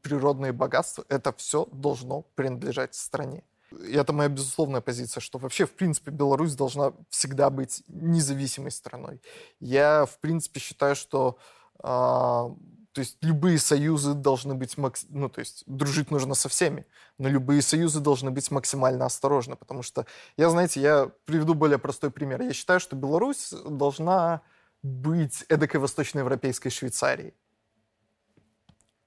[0.00, 3.42] природные богатства, это все должно принадлежать стране.
[3.70, 9.20] И это моя безусловная позиция, что вообще, в принципе, Беларусь должна всегда быть независимой страной.
[9.60, 11.38] Я, в принципе, считаю, что
[11.78, 12.54] а,
[12.92, 16.86] то есть любые союзы должны быть, ну, то есть дружить нужно со всеми,
[17.18, 22.10] но любые союзы должны быть максимально осторожны, потому что, я, знаете, я приведу более простой
[22.10, 22.42] пример.
[22.42, 24.42] Я считаю, что Беларусь должна
[24.82, 27.34] быть эдакой восточноевропейской Швейцарией.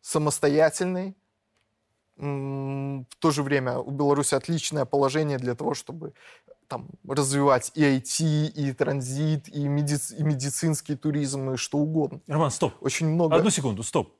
[0.01, 1.15] Самостоятельной,
[2.17, 6.13] в то же время у Беларуси отличное положение для того, чтобы
[6.67, 12.21] там, развивать и IT, и транзит, и, медици, и медицинский туризм, и что угодно.
[12.27, 12.73] Роман, стоп.
[12.81, 13.35] Очень много.
[13.35, 14.15] Одну секунду, стоп.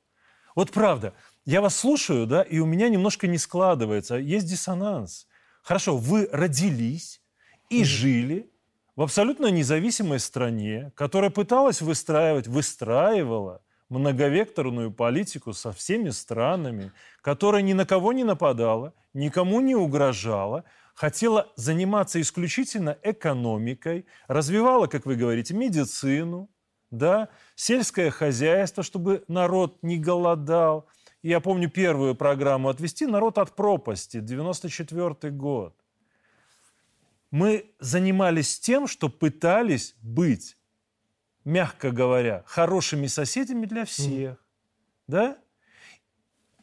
[0.56, 1.14] Вот правда,
[1.46, 4.16] я вас слушаю, да, и у меня немножко не складывается.
[4.16, 5.28] Есть диссонанс.
[5.64, 7.22] Хорошо, вы родились
[7.70, 7.86] и mm.
[7.86, 8.52] жили
[8.96, 17.74] в абсолютно независимой стране, которая пыталась выстраивать, выстраивала многовекторную политику со всеми странами, которая ни
[17.74, 20.64] на кого не нападала, никому не угрожала,
[20.96, 26.50] хотела заниматься исключительно экономикой, развивала, как вы говорите, медицину,
[26.90, 30.88] да, сельское хозяйство, чтобы народ не голодал.
[31.22, 35.76] Я помню первую программу «Отвести народ от пропасти», 94 год.
[37.32, 40.56] Мы занимались тем, что пытались быть,
[41.46, 44.34] мягко говоря, хорошими соседями для всех.
[44.34, 44.38] Mm.
[45.08, 45.38] Да?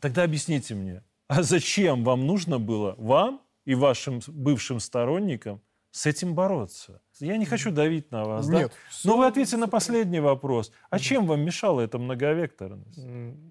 [0.01, 6.35] Тогда объясните мне, а зачем вам нужно было, вам и вашим бывшим сторонникам с этим
[6.35, 7.01] бороться.
[7.21, 8.77] Я не хочу давить на вас, Нет, да?
[9.05, 10.73] Но вы ответьте на последний вопрос.
[10.91, 12.99] А чем вам мешала эта многовекторность?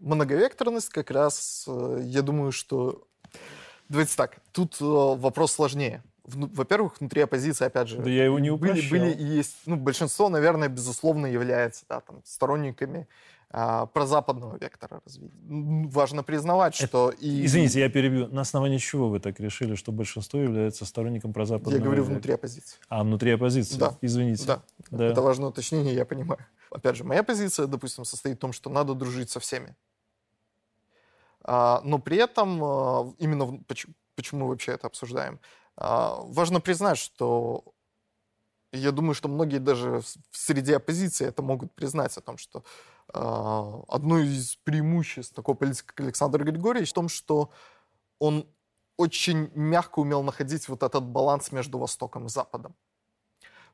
[0.01, 3.07] Многовекторность как раз, э, я думаю, что...
[3.87, 6.03] Давайте так, тут э, вопрос сложнее.
[6.35, 10.29] Во-первых, внутри оппозиции, опять же, да я его не были, были и есть, ну, большинство,
[10.29, 13.07] наверное, безусловно, является да, там, сторонниками
[13.53, 15.33] а, прозападного вектора развития.
[15.43, 17.09] Важно признавать, что...
[17.09, 17.45] Это, и...
[17.45, 18.27] Извините, я перебью.
[18.29, 22.13] На основании чего вы так решили, что большинство является сторонником прозападного Я говорю вектора?
[22.13, 22.77] внутри оппозиции.
[22.87, 23.77] А, внутри оппозиции?
[23.77, 23.97] Да.
[24.01, 24.45] Извините.
[24.45, 24.61] Да.
[24.89, 25.05] да.
[25.05, 26.39] Это важное уточнение, я понимаю.
[26.69, 29.75] Опять же, моя позиция, допустим, состоит в том, что надо дружить со всеми.
[31.43, 35.39] А, но при этом, а, именно почему, почему мы вообще это обсуждаем,
[35.83, 37.63] важно признать, что
[38.71, 42.63] я думаю, что многие даже в среде оппозиции это могут признать о том, что
[43.13, 47.49] а, одно из преимуществ такого политика, как Александр в том, что
[48.19, 48.47] он
[48.97, 52.75] очень мягко умел находить вот этот баланс между Востоком и Западом.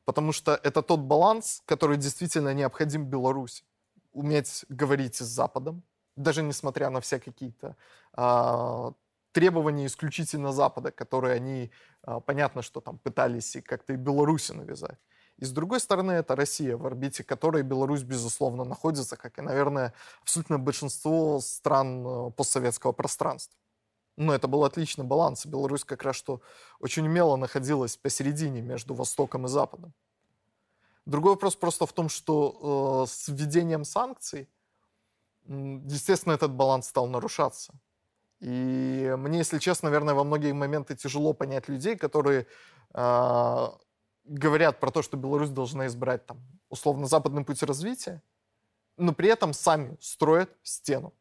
[0.06, 3.66] Потому что это тот баланс, который действительно необходим Беларуси.
[4.14, 5.84] Уметь говорить с Западом,
[6.16, 7.76] даже несмотря на все какие-то
[8.14, 8.94] а,
[9.38, 11.70] требования исключительно Запада, которые они,
[12.02, 14.98] а, понятно, что там пытались и как-то и Беларуси навязать.
[15.38, 19.94] И с другой стороны, это Россия, в орбите которой Беларусь, безусловно, находится, как и, наверное,
[20.24, 23.60] абсолютно большинство стран э, постсоветского пространства.
[24.16, 25.46] Но это был отличный баланс.
[25.46, 26.42] Беларусь как раз что
[26.80, 29.94] очень умело находилась посередине между Востоком и Западом.
[31.06, 34.50] Другой вопрос просто в том, что э, с введением санкций,
[35.46, 37.80] естественно, этот баланс стал нарушаться.
[38.40, 42.46] И мне, если честно, наверное, во многие моменты тяжело понять людей, которые
[42.94, 43.68] э,
[44.26, 48.22] говорят про то, что Беларусь должна избрать там условно западный путь развития,
[48.98, 51.14] но при этом сами строят стену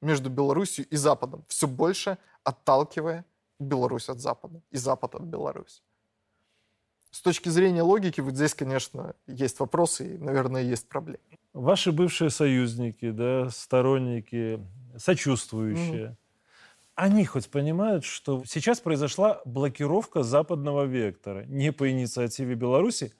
[0.00, 3.24] между Беларусью и Западом, все больше отталкивая
[3.58, 5.82] Беларусь от Запада и Запад от Беларуси.
[7.10, 11.18] С точки зрения логики, вот здесь, конечно, есть вопросы и, наверное, есть проблемы.
[11.52, 14.64] Ваши бывшие союзники, да, сторонники,
[14.96, 16.16] сочувствующие,
[17.00, 23.14] они хоть понимают, что сейчас произошла блокировка западного вектора не по инициативе Беларуси.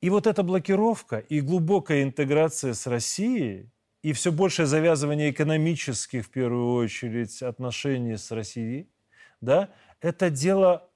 [0.00, 3.72] И вот эта блокировка и глубокая интеграция с Россией,
[4.02, 8.88] и все большее завязывание экономических, в первую очередь, отношений с Россией,
[9.40, 10.88] да, это дело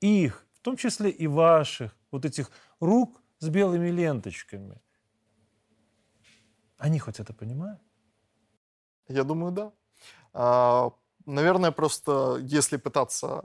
[0.00, 4.80] их, в том числе и ваших, вот этих рук с белыми ленточками.
[6.78, 7.82] Они хоть это понимают?
[9.08, 9.52] Я думаю,
[10.32, 10.94] да.
[11.26, 13.42] Наверное, просто если пытаться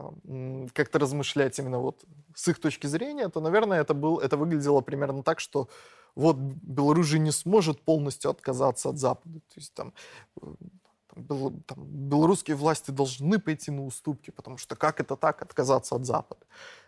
[0.74, 2.04] как-то размышлять именно вот
[2.36, 5.70] с их точки зрения, то, наверное, это, был, это выглядело примерно так, что
[6.16, 9.40] вот Беларусь же не сможет полностью отказаться от Запада.
[9.40, 9.94] То есть там,
[11.28, 16.46] там, белорусские власти должны пойти на уступки, потому что как это так отказаться от Запада?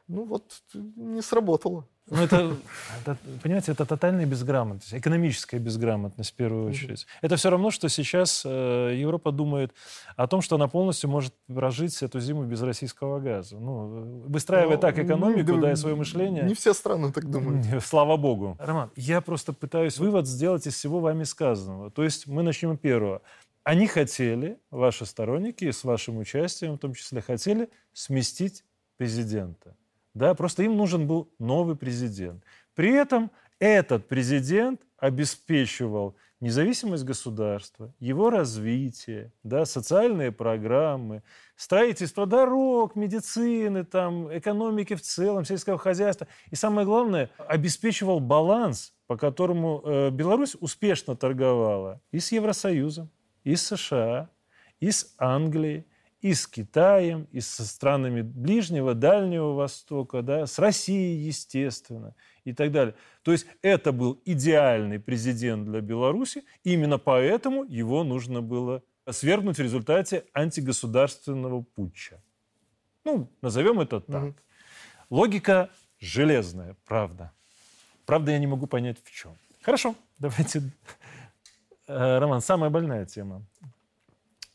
[0.08, 1.86] Ну вот не сработало.
[2.10, 2.58] Ну, это,
[3.00, 7.04] это, понимаете, это тотальная безграмотность, экономическая безграмотность в первую очередь.
[7.04, 7.20] Mm-hmm.
[7.22, 9.74] Это все равно, что сейчас э, Европа думает
[10.18, 13.58] о том, что она полностью может прожить эту зиму без российского газа.
[13.58, 16.44] Ну, выстраивая Но, так экономику, ну, да, и свое мышление.
[16.44, 17.66] Не все страны так думают.
[17.86, 18.58] Слава богу.
[18.60, 21.92] Роман, я просто пытаюсь вывод сделать из всего вами сказанного.
[21.92, 23.22] То есть мы начнем первого.
[23.64, 28.64] Они хотели, ваши сторонники, с вашим участием в том числе, хотели сместить
[28.98, 29.76] президента.
[30.14, 32.44] Да, просто им нужен был новый президент.
[32.74, 41.22] При этом этот президент обеспечивал независимость государства, его развитие, да, социальные программы,
[41.56, 46.28] строительство дорог, медицины, там, экономики в целом, сельского хозяйства.
[46.50, 53.12] И самое главное, обеспечивал баланс, по которому э, Беларусь успешно торговала и с Евросоюзом,
[53.44, 54.30] и с США,
[54.80, 55.86] и с Англией,
[56.22, 62.16] и с Китаем, и со странами Ближнего, Дальнего Востока, да, с Россией, естественно,
[62.46, 62.96] и так далее.
[63.24, 69.62] То есть это был идеальный президент для Беларуси, именно поэтому его нужно было свергнуть в
[69.62, 72.22] результате антигосударственного путча.
[73.04, 74.24] Ну, назовем это так.
[74.24, 74.36] Угу.
[75.10, 75.70] Логика
[76.00, 77.32] железная, правда.
[78.06, 79.36] Правда, я не могу понять, в чем.
[79.62, 80.62] Хорошо, давайте.
[81.92, 83.46] Э, Роман, самая больная тема.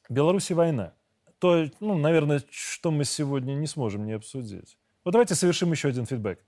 [0.08, 0.92] Беларуси война
[1.38, 4.78] то, ну, наверное, что мы сегодня не сможем не обсудить.
[5.04, 6.40] Вот давайте совершим еще один фидбэк.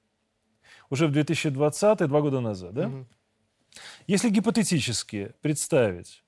[0.90, 2.88] Уже в 2020, два года назад, да?
[2.88, 3.06] Угу.
[4.06, 6.24] Если гипотетически представить,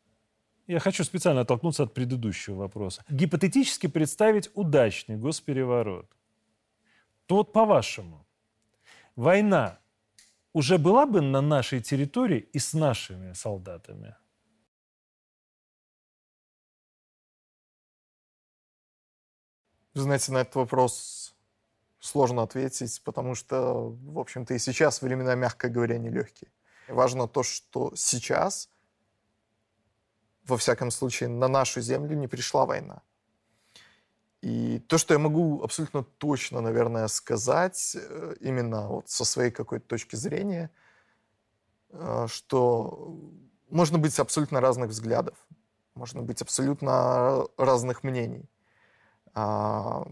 [0.66, 6.06] я хочу специально оттолкнуться от предыдущего вопроса, гипотетически представить удачный госпереворот,
[7.26, 8.26] то вот по-вашему,
[9.16, 9.78] война
[10.52, 14.14] уже была бы на нашей территории и с нашими солдатами?
[20.02, 21.34] Знаете, на этот вопрос
[22.00, 26.50] сложно ответить, потому что, в общем-то, и сейчас времена, мягко говоря, нелегкие.
[26.88, 28.68] Важно то, что сейчас,
[30.44, 33.02] во всяком случае, на нашу землю не пришла война.
[34.40, 39.86] И то, что я могу абсолютно точно, наверное, сказать, э, именно вот со своей какой-то
[39.86, 40.70] точки зрения,
[41.90, 43.20] э, что
[43.68, 45.36] можно быть абсолютно разных взглядов,
[45.94, 48.48] можно быть абсолютно разных мнений
[49.34, 50.06] а,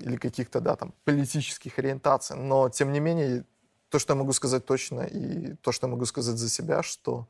[0.00, 2.36] или каких-то, да, там, политических ориентаций.
[2.36, 3.44] Но, тем не менее,
[3.88, 7.28] то, что я могу сказать точно, и то, что я могу сказать за себя, что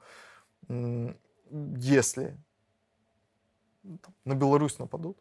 [0.69, 2.37] если
[4.25, 5.19] на Беларусь нападут,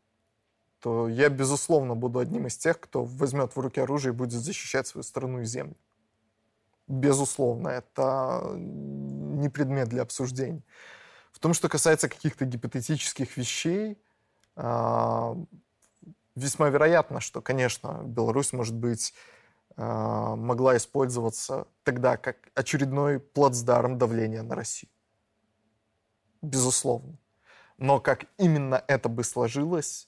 [0.79, 4.87] то я, безусловно, буду одним из тех, кто возьмет в руки оружие и будет защищать
[4.87, 5.75] свою страну и землю.
[6.87, 10.63] Безусловно, это не предмет для обсуждений.
[11.31, 13.97] В том, что касается каких-то гипотетических вещей,
[16.35, 19.13] весьма вероятно, что, конечно, Беларусь, может быть,
[19.77, 24.91] а, могла использоваться тогда как очередной плацдарм давления на Россию.
[26.41, 27.17] Безусловно.
[27.77, 30.07] Но как именно это бы сложилось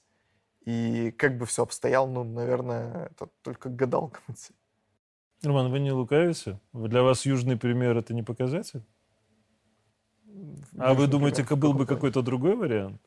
[0.66, 4.20] и как бы все обстояло, ну, наверное, это только гадалка.
[5.42, 6.60] Роман, вы не лукавите?
[6.72, 8.84] Для вас южный пример– это не показатель?
[10.78, 13.02] А вы думаете, пример, был бы какой-то другой вариант?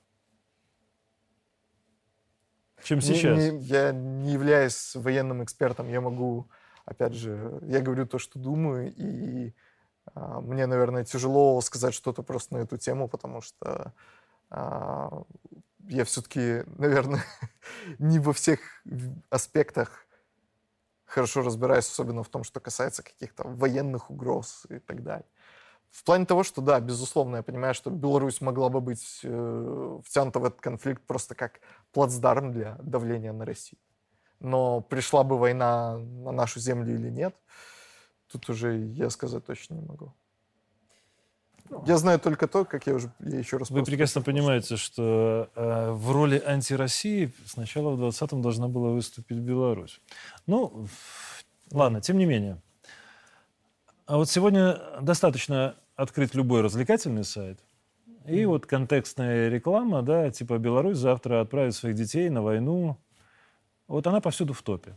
[2.83, 3.39] Чем сейчас?
[3.39, 6.49] Не, не, я не являюсь военным экспертом, я могу,
[6.85, 9.55] опять же, я говорю то, что думаю, и
[10.15, 13.93] а, мне, наверное, тяжело сказать что-то просто на эту тему, потому что
[14.51, 15.23] а,
[15.89, 17.25] я все-таки, наверное,
[17.99, 18.61] не во всех
[19.31, 20.07] аспектах
[21.05, 25.27] хорошо разбираюсь, особенно в том, что касается каких-то военных угроз и так далее.
[25.91, 30.39] В плане того, что да, безусловно, я понимаю, что Беларусь могла бы быть э, втянута
[30.41, 31.61] в этот конфликт просто как
[31.93, 33.81] плацдарм для давления на Россию.
[34.41, 37.35] Но пришла бы война на нашу землю или нет,
[38.31, 40.13] тут уже я сказать точно не могу.
[41.87, 43.71] Я знаю только то, как я уже я еще раз...
[43.71, 50.01] Вы прекрасно понимаете, что э, в роли антироссии сначала в 20-м должна была выступить Беларусь.
[50.47, 50.87] Ну,
[51.73, 52.63] ладно, тем не менее.
[54.07, 57.59] А вот сегодня достаточно открыть любой развлекательный сайт,
[58.25, 58.47] и mm.
[58.47, 62.99] вот контекстная реклама, да, типа Беларусь завтра отправит своих детей на войну.
[63.89, 64.97] Вот она повсюду в топе.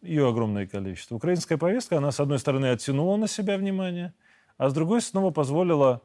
[0.00, 1.16] Ее огромное количество.
[1.16, 4.14] Украинская повестка, она, с одной стороны, оттянула на себя внимание,
[4.56, 6.00] а с другой снова позволила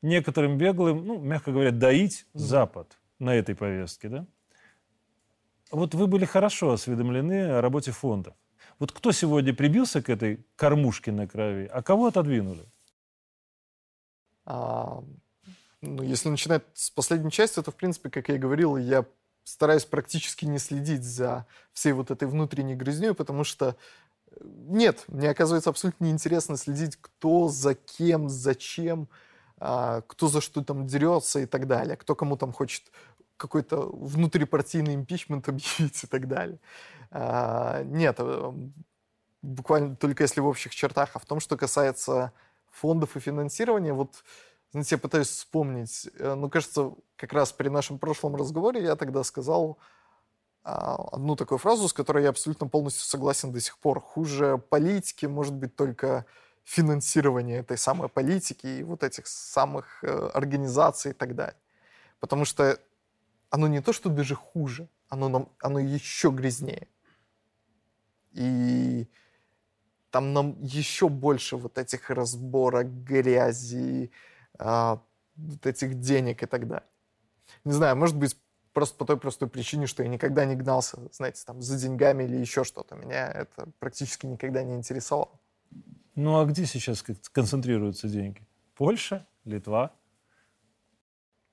[0.00, 4.26] некоторым беглым, ну, мягко говоря, доить Запад на этой повестке, да?
[5.70, 8.34] Вот вы были хорошо осведомлены о работе фондов.
[8.82, 12.66] Вот кто сегодня прибился к этой кормушке на крови, а кого отодвинули?
[14.44, 15.04] А,
[15.80, 19.04] ну, если начинать с последней части, то, в принципе, как я и говорил, я
[19.44, 23.76] стараюсь практически не следить за всей вот этой внутренней грызней, потому что
[24.32, 29.08] э, нет, мне оказывается абсолютно неинтересно следить, кто за кем, зачем,
[29.58, 32.90] а, кто за что там дерется и так далее, кто кому там хочет
[33.42, 36.58] какой-то внутрипартийный импичмент объявить и так далее.
[37.14, 38.52] А, нет, э,
[39.42, 42.32] буквально только если в общих чертах, а в том, что касается
[42.70, 44.24] фондов и финансирования, вот,
[44.70, 49.24] знаете, я пытаюсь вспомнить, э, ну, кажется, как раз при нашем прошлом разговоре я тогда
[49.24, 49.78] сказал
[50.64, 54.00] а, одну такую фразу, с которой я абсолютно полностью согласен до сих пор.
[54.00, 56.24] Хуже политики может быть только
[56.64, 61.56] финансирование этой самой политики и вот этих самых э, организаций и так далее.
[62.20, 62.78] Потому что
[63.50, 66.88] оно не то, что даже хуже, оно, нам, оно еще грязнее.
[68.32, 69.08] И
[70.10, 74.10] там нам еще больше вот этих разборок, грязи,
[74.58, 75.02] а,
[75.36, 76.86] вот этих денег и так далее.
[77.64, 78.36] Не знаю, может быть,
[78.72, 82.36] просто по той простой причине, что я никогда не гнался, знаете, там, за деньгами или
[82.36, 82.94] еще что-то.
[82.94, 85.38] Меня это практически никогда не интересовало.
[86.14, 87.02] Ну а где сейчас
[87.32, 88.46] концентрируются деньги?
[88.74, 89.92] Польша, Литва?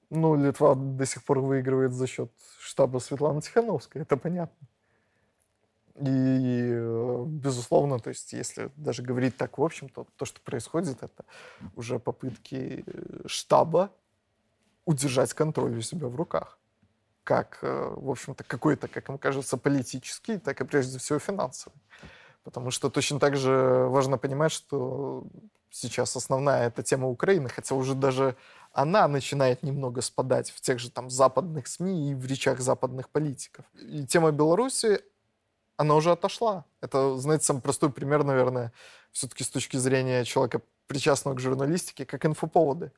[0.09, 4.67] Ну, Литва до сих пор выигрывает за счет штаба Светланы Тихановской, это понятно.
[5.99, 11.25] И, безусловно, то есть, если даже говорить так в общем, то то, что происходит, это
[11.75, 13.91] уже попытки э, штаба
[14.85, 16.57] удержать контроль у себя в руках.
[17.23, 21.75] Как, э, в общем-то, какой-то, как им кажется, политический, так и прежде всего финансовый.
[22.43, 25.27] Потому что точно так же важно понимать, что
[25.69, 28.35] сейчас основная эта тема Украины, хотя уже даже
[28.71, 33.65] она начинает немного спадать в тех же там западных СМИ и в речах западных политиков.
[33.73, 35.01] И тема Беларуси,
[35.79, 36.65] она уже отошла.
[36.81, 38.73] Это, знаете, самый простой пример, наверное,
[39.13, 42.91] все-таки с точки зрения человека, причастного к журналистике, как инфоповоды.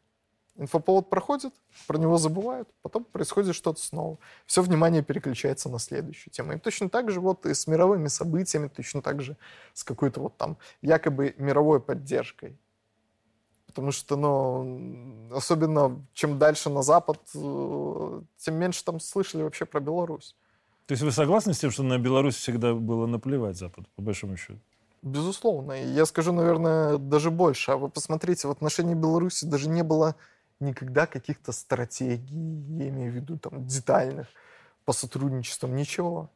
[0.56, 1.54] Инфоповод проходит,
[1.86, 4.18] про него забывают, потом происходит что-то снова.
[4.48, 6.54] Все внимание переключается на следующую тему.
[6.54, 9.38] И точно так же вот и с мировыми событиями, точно так же
[9.74, 12.58] с какой-то вот там якобы мировой поддержкой.
[13.68, 19.80] Потому что, ну, особенно чем дальше на Запад, э, тем меньше там слышали вообще про
[19.80, 20.36] Беларусь.
[20.92, 24.36] То есть вы согласны с тем, что на Беларусь всегда было наплевать Запад, по большому
[24.36, 24.60] счету?
[25.02, 25.72] Безусловно.
[25.72, 27.72] Я скажу, наверное, даже больше.
[27.72, 30.18] А вы посмотрите, в отношении Беларуси даже не было
[30.60, 32.36] никогда каких-то стратегий,
[32.78, 34.28] я имею в виду там детальных,
[34.84, 36.30] по сотрудничествам, ничего.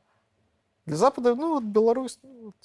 [0.85, 2.55] Для Запада, ну вот Беларусь, ну, вот,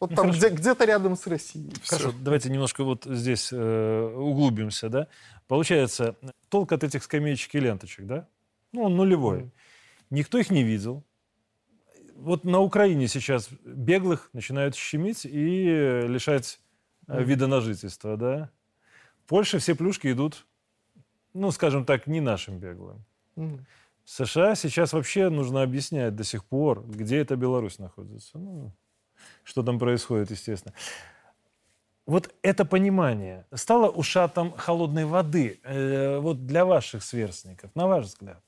[0.00, 1.74] вот там где, где-то рядом с Россией.
[1.84, 2.18] Хорошо, все.
[2.18, 5.06] давайте немножко вот здесь э, углубимся, да.
[5.48, 6.16] Получается,
[6.48, 8.26] толк от этих скамеечек и ленточек, да?
[8.72, 9.40] Ну, он нулевой.
[9.40, 9.50] Mm.
[10.08, 11.04] Никто их не видел.
[12.20, 16.60] Вот на Украине сейчас беглых начинают щемить и лишать
[17.06, 17.24] mm.
[17.24, 18.50] вида на жительство, да?
[19.24, 20.46] В Польше все плюшки идут,
[21.32, 23.04] ну, скажем так, не нашим беглым.
[23.36, 23.60] Mm.
[24.04, 28.38] США сейчас вообще нужно объяснять до сих пор, где эта Беларусь находится.
[28.38, 28.72] Ну,
[29.42, 30.74] что там происходит, естественно.
[32.06, 38.42] Вот это понимание стало ушатом холодной воды э, вот для ваших сверстников, на ваш взгляд?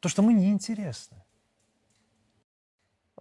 [0.00, 1.21] То, что мы неинтересны.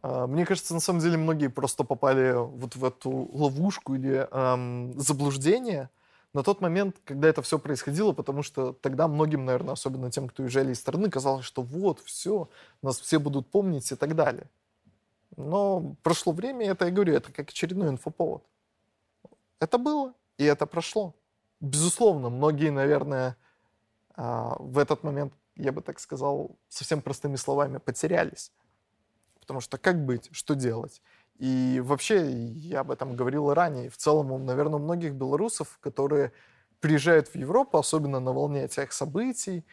[0.01, 4.99] А, мне кажется, на самом деле многие просто попали вот в эту ловушку или эм,
[4.99, 5.89] заблуждение
[6.33, 10.43] на тот момент, когда это все происходило, потому что тогда многим, наверное, особенно тем, кто
[10.43, 12.49] уезжали из страны, казалось, что вот, все,
[12.81, 14.49] нас все будут помнить и так далее.
[15.37, 18.43] Но прошло время, это я говорю, это как очередной инфоповод.
[19.59, 21.13] Это было, и это прошло.
[21.59, 23.37] Безусловно, многие, наверное,
[24.15, 28.51] а, в этот момент, я бы так сказал, совсем простыми словами, потерялись.
[29.41, 31.01] Потому что как быть, что делать?
[31.37, 36.31] И вообще, я об этом говорил ранее, в целом, наверное, у многих белорусов, которые
[36.79, 39.65] приезжают в Европу, особенно на волне этих событий,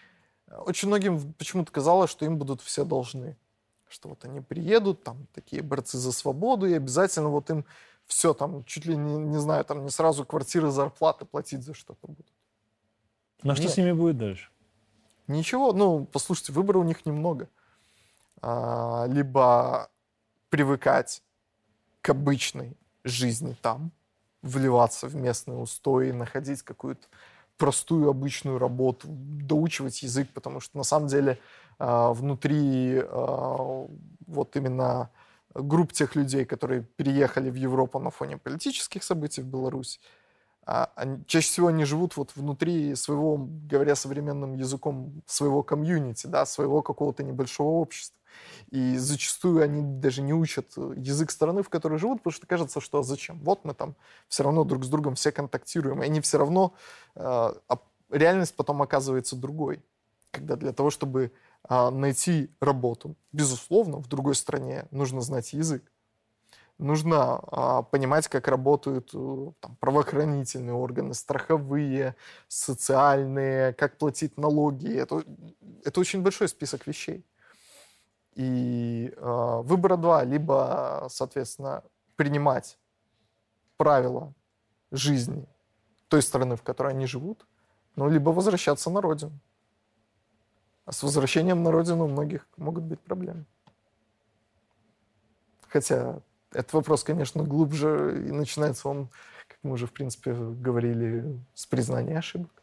[0.50, 3.36] очень многим почему-то казалось, что им будут все должны.
[3.88, 7.64] Что вот они приедут, там, такие борцы за свободу, и обязательно вот им
[8.06, 12.06] все там, чуть ли не, не знаю, там не сразу квартиры, зарплаты платить за что-то
[12.06, 12.26] будут.
[13.42, 13.72] Ну а что Нет.
[13.72, 14.50] с ними будет дальше?
[15.26, 17.48] Ничего, ну, послушайте, выбора у них немного.
[18.40, 19.90] А, либо
[20.50, 21.22] привыкать
[22.00, 23.92] к обычной жизни там,
[24.42, 27.06] вливаться в местные устои, находить какую-то
[27.56, 31.38] простую обычную работу, доучивать язык, потому что на самом деле
[31.78, 33.86] э, внутри э,
[34.26, 35.10] вот именно
[35.54, 39.98] групп тех людей, которые переехали в Европу на фоне политических событий в Беларуси,
[40.66, 46.46] э, они, чаще всего они живут вот внутри своего, говоря современным языком, своего комьюнити, да,
[46.46, 48.17] своего какого-то небольшого общества.
[48.70, 52.98] И зачастую они даже не учат язык страны, в которой живут, потому что кажется, что
[52.98, 53.38] а зачем?
[53.40, 53.94] Вот мы там
[54.28, 56.74] все равно друг с другом все контактируем, и они все равно...
[57.14, 57.52] Э,
[58.10, 59.82] реальность потом оказывается другой.
[60.30, 61.32] Когда для того, чтобы
[61.68, 65.90] э, найти работу, безусловно, в другой стране нужно знать язык.
[66.76, 72.14] Нужно э, понимать, как работают э, там, правоохранительные органы, страховые,
[72.46, 74.94] социальные, как платить налоги.
[74.94, 75.24] Это,
[75.84, 77.24] это очень большой список вещей.
[78.38, 80.22] И э, выбора два.
[80.22, 81.82] Либо, соответственно,
[82.14, 82.78] принимать
[83.76, 84.32] правила
[84.92, 85.44] жизни
[86.06, 87.46] той страны, в которой они живут,
[87.96, 89.32] ну, либо возвращаться на родину.
[90.84, 93.44] А с возвращением на родину у многих могут быть проблемы.
[95.68, 96.20] Хотя
[96.52, 99.08] этот вопрос, конечно, глубже, и начинается он,
[99.48, 102.57] как мы уже, в принципе, говорили, с признания ошибок.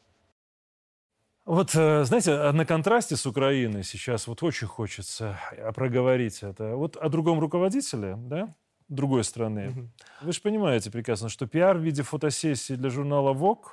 [1.45, 5.39] Вот, э, знаете, а на контрасте с Украиной сейчас вот очень хочется
[5.75, 6.75] проговорить это.
[6.75, 8.55] Вот о другом руководителе, да,
[8.87, 9.69] другой страны.
[9.69, 9.89] Угу.
[10.21, 13.67] Вы же понимаете прекрасно, что пиар в виде фотосессии для журнала Vogue,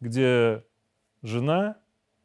[0.00, 0.64] где
[1.20, 1.76] жена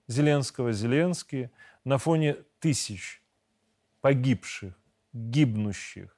[0.08, 1.50] Зеленского, Зеленский,
[1.84, 3.22] на фоне тысяч
[4.00, 4.74] погибших,
[5.12, 6.16] гибнущих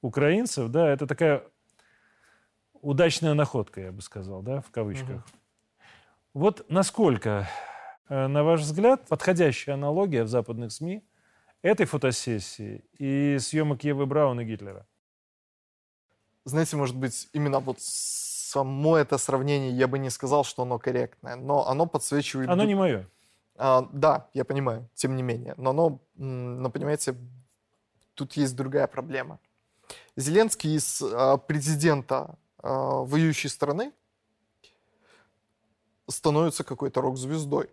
[0.00, 1.44] украинцев, да, это такая
[2.72, 5.24] удачная находка, я бы сказал, да, в кавычках.
[5.24, 5.39] Угу.
[6.32, 7.48] Вот насколько,
[8.08, 11.04] э, на ваш взгляд, подходящая аналогия в западных СМИ
[11.60, 14.86] этой фотосессии и съемок Евы Браун и Гитлера?
[16.44, 21.34] Знаете, может быть, именно вот само это сравнение, я бы не сказал, что оно корректное,
[21.34, 22.48] но оно подсвечивает...
[22.48, 23.08] Оно не мое.
[23.56, 25.54] А, да, я понимаю, тем не менее.
[25.56, 27.16] Но оно, но понимаете,
[28.14, 29.40] тут есть другая проблема.
[30.16, 33.92] Зеленский из а, президента а, воюющей страны
[36.10, 37.70] становится какой-то рок-звездой.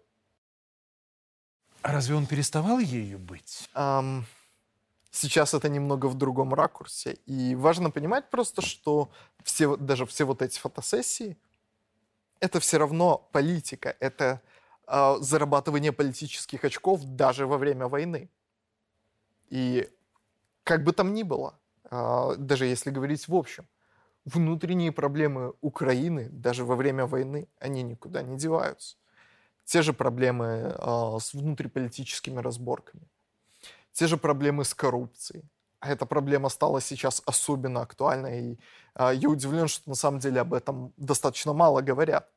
[1.82, 3.70] А разве он переставал ею быть?
[3.74, 4.24] Um,
[5.12, 7.18] сейчас это немного в другом ракурсе.
[7.26, 9.10] И важно понимать просто, что
[9.44, 11.38] все, даже все вот эти фотосессии,
[12.40, 14.42] это все равно политика, это
[14.88, 18.30] э, зарабатывание политических очков даже во время войны.
[19.50, 19.90] И
[20.64, 21.58] как бы там ни было,
[21.90, 23.68] э, даже если говорить в общем,
[24.28, 28.98] внутренние проблемы Украины даже во время войны, они никуда не деваются.
[29.66, 33.08] Те же проблемы э, с внутриполитическими разборками,
[33.94, 35.44] те же проблемы с коррупцией.
[35.80, 38.60] А эта проблема стала сейчас особенно актуальной, и
[38.96, 42.30] э, я удивлен, что на самом деле об этом достаточно мало говорят.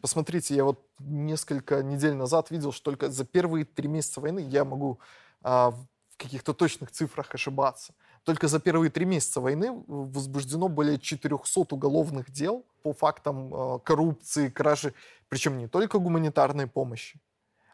[0.00, 4.64] Посмотрите, я вот несколько недель назад видел, что только за первые три месяца войны я
[4.64, 4.98] могу
[5.42, 7.94] э, в каких-то точных цифрах ошибаться.
[8.24, 14.48] Только за первые три месяца войны возбуждено более 400 уголовных дел по фактам э, коррупции,
[14.48, 14.94] кражи,
[15.28, 17.20] причем не только гуманитарной помощи,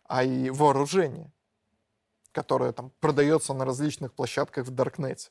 [0.04, 1.30] а и вооружения,
[2.32, 5.30] которое там продается на различных площадках в Даркнете.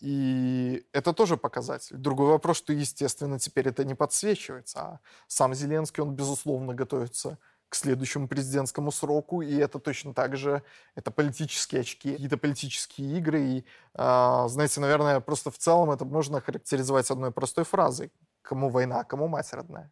[0.00, 1.96] И это тоже показатель.
[1.96, 4.80] Другой вопрос, что, естественно, теперь это не подсвечивается.
[4.80, 7.38] А сам Зеленский, он, безусловно, готовится
[7.74, 10.62] к следующему президентскому сроку, и это точно так же,
[10.94, 13.64] это политические очки, какие-то политические игры, и,
[13.94, 18.12] э, знаете, наверное, просто в целом это можно характеризовать одной простой фразой.
[18.42, 19.90] Кому война, а кому мать родная.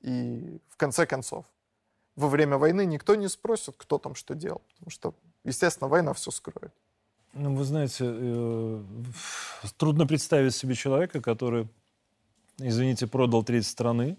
[0.00, 1.46] И в конце концов,
[2.16, 6.32] во время войны никто не спросит, кто там что делал, потому что, естественно, война все
[6.32, 6.74] скроет.
[7.34, 8.84] Ну, вы знаете, э,
[9.76, 11.68] трудно представить себе человека, который,
[12.58, 14.16] извините, продал треть страны,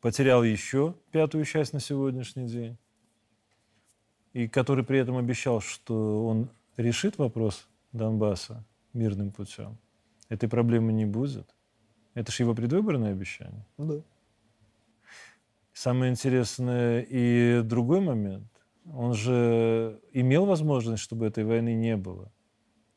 [0.00, 2.76] потерял еще пятую часть на сегодняшний день,
[4.32, 9.78] и который при этом обещал, что он решит вопрос Донбасса мирным путем.
[10.28, 11.54] Этой проблемы не будет.
[12.14, 13.64] Это же его предвыборное обещание.
[13.78, 14.02] Да.
[15.72, 18.48] Самое интересное и другой момент.
[18.92, 22.32] Он же имел возможность, чтобы этой войны не было.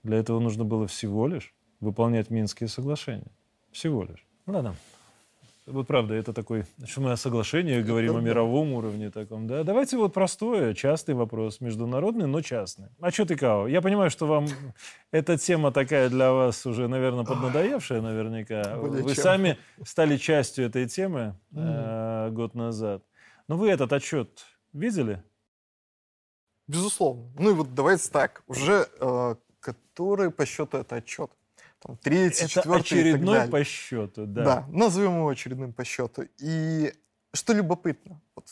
[0.04, 3.32] Для этого нужно было всего лишь выполнять Минские соглашения.
[3.72, 4.26] Всего лишь.
[4.46, 4.76] Ну ладно.
[5.68, 9.64] Вот правда, это такой, что мы о соглашении говорим, о мировом уровне таком, да?
[9.64, 12.88] Давайте вот простое, частый вопрос, международный, но частный.
[13.00, 13.68] А что ты, Као?
[13.68, 14.48] Я понимаю, что вам
[15.12, 18.76] эта тема такая для вас уже, наверное, поднадоевшая наверняка.
[18.78, 19.24] Более вы чем.
[19.24, 23.04] сами стали частью этой темы э, год назад.
[23.48, 24.44] Но вы этот отчет
[24.74, 25.24] видели?
[26.68, 27.30] Безусловно.
[27.38, 28.44] Ну и вот давайте так.
[28.48, 31.32] Уже э, который по счету это отчет?
[31.82, 33.52] Там, третий, Это четвертый и так очередной далее.
[33.52, 34.44] по счету, да.
[34.44, 34.68] Да.
[34.70, 36.28] назовем его очередным по счету.
[36.38, 36.94] И
[37.34, 38.46] что любопытно, вот,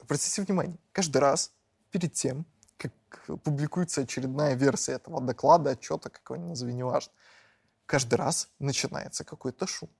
[0.00, 1.52] обратите внимание, каждый раз
[1.90, 2.92] перед тем, как
[3.42, 7.12] публикуется очередная версия этого доклада, отчета, как его ни назови, неважно,
[7.84, 9.90] каждый раз начинается какой-то шум.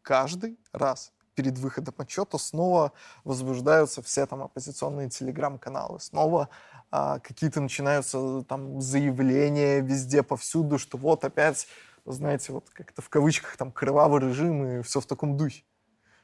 [0.00, 2.92] Каждый раз перед выходом отчета снова
[3.24, 6.50] возбуждаются все там оппозиционные телеграм-каналы, снова
[6.90, 11.66] а, какие-то начинаются там заявления везде, повсюду, что вот опять,
[12.04, 15.64] знаете, вот как-то в кавычках там кровавый режим и все в таком духе.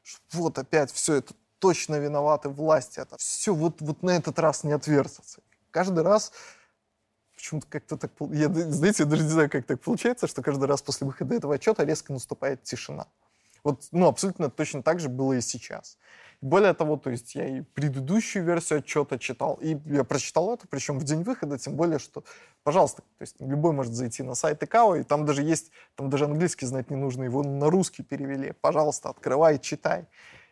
[0.03, 4.65] Что вот опять все это точно виноваты власти, это все вот, вот на этот раз
[4.65, 5.41] не отвертится.
[5.71, 6.31] Каждый раз
[7.35, 8.11] почему-то как-то так...
[8.33, 11.55] Я, знаете, я даже не знаю, как так получается, что каждый раз после выхода этого
[11.55, 13.07] отчета резко наступает тишина.
[13.67, 15.99] Вот, ну, абсолютно точно так же было и сейчас.
[16.41, 21.01] Более того, то есть я и предыдущую версию отчета читал, и я прочитал это, причем
[21.01, 22.23] в день выхода, тем более, что,
[22.63, 26.27] пожалуйста, то есть любой может зайти на сайт ИКАО, и там даже есть, там даже
[26.27, 28.53] английский знать не нужно, его на русский перевели.
[28.61, 30.07] Пожалуйста, открывай, читай.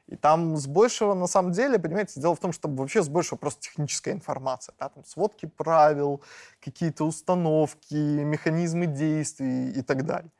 [0.08, 3.38] И там с большего, на самом деле, понимаете, дело в том, что вообще с большего
[3.38, 4.74] просто техническая информация.
[4.80, 4.88] Да?
[4.88, 6.20] Там сводки правил,
[6.60, 10.32] какие-то установки, механизмы действий и так далее.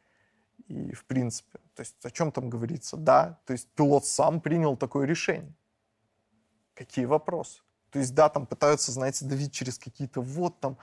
[0.67, 2.97] И в принципе, то есть о чем там говорится?
[2.97, 5.55] Да, то есть пилот сам принял такое решение.
[6.75, 7.63] Какие вопросы?
[7.91, 10.79] То есть да, там пытаются, знаете, давить через какие-то вот там,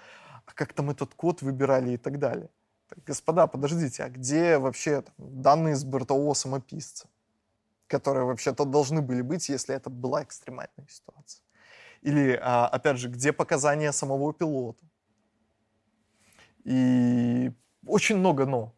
[0.46, 2.50] а как там этот код выбирали и так далее.
[2.88, 7.08] Так, господа, подождите, а где вообще там, данные с бортового самописца,
[7.88, 11.44] которые вообще-то должны были быть, если это была экстремальная ситуация?
[12.02, 14.84] Или, а, опять же, где показания самого пилота?
[16.64, 17.52] И
[17.86, 18.76] очень много «но».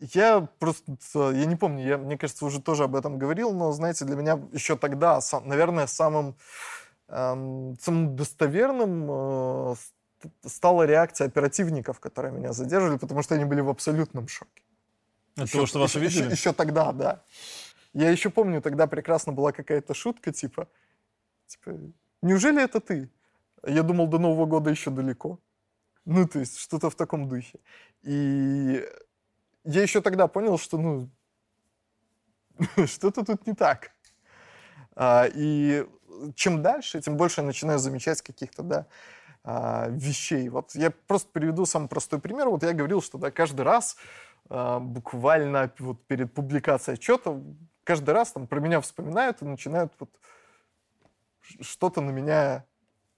[0.00, 4.06] Я просто, я не помню, я, мне кажется, уже тоже об этом говорил, но, знаете,
[4.06, 6.36] для меня еще тогда, сам- наверное, самым,
[7.08, 13.60] эм, самым достоверным э, ст- стала реакция оперативников, которые меня задерживали, потому что они были
[13.60, 14.62] в абсолютном шоке.
[15.36, 16.24] От того, что вас еще, увидели?
[16.24, 17.22] Еще, еще тогда, да.
[17.92, 20.68] Я еще помню, тогда прекрасно была какая-то шутка, типа,
[21.46, 21.76] типа,
[22.22, 23.10] неужели это ты?
[23.66, 25.38] Я думал, до Нового года еще далеко.
[26.06, 27.58] Ну, то есть, что-то в таком духе.
[28.02, 28.82] И
[29.64, 31.08] я еще тогда понял, что, ну,
[32.86, 33.92] что-то тут не так.
[34.94, 35.86] А, и
[36.34, 38.86] чем дальше, тем больше я начинаю замечать каких-то, да,
[39.44, 40.48] а, вещей.
[40.48, 42.48] Вот я просто приведу самый простой пример.
[42.48, 43.96] Вот я говорил, что, да, каждый раз
[44.48, 47.40] а, буквально вот перед публикацией отчета,
[47.84, 50.10] каждый раз там про меня вспоминают и начинают вот
[51.60, 52.64] что-то на меня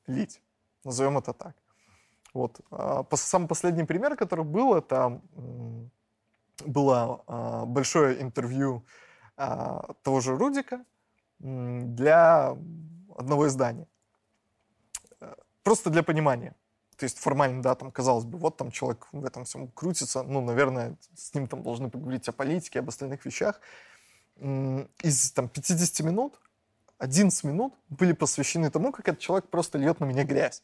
[0.07, 0.41] лить.
[0.85, 1.57] Назовем это так.
[2.35, 2.61] Вот.
[2.71, 5.21] А, Самый последний пример, который был, это
[6.65, 8.85] было а, большое интервью
[9.37, 10.85] а, того же Рудика
[11.39, 12.57] для
[13.17, 13.89] одного издания.
[15.21, 15.35] Э,
[15.65, 16.55] Просто для понимания.
[16.97, 20.41] То есть формально, да, там, казалось бы, вот там человек в этом всем крутится, ну,
[20.41, 23.61] наверное, с ним там должны поговорить о политике, об остальных вещах.
[24.37, 26.39] Из там 50 минут
[27.03, 30.63] 11 минут были посвящены тому, как этот человек просто льет на меня грязь.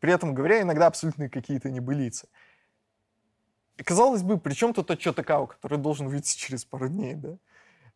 [0.00, 2.26] При этом говоря иногда абсолютно какие-то небылицы.
[3.84, 7.36] Казалось бы, при чем тут отчет ИКАО, который должен выйти через пару дней, да?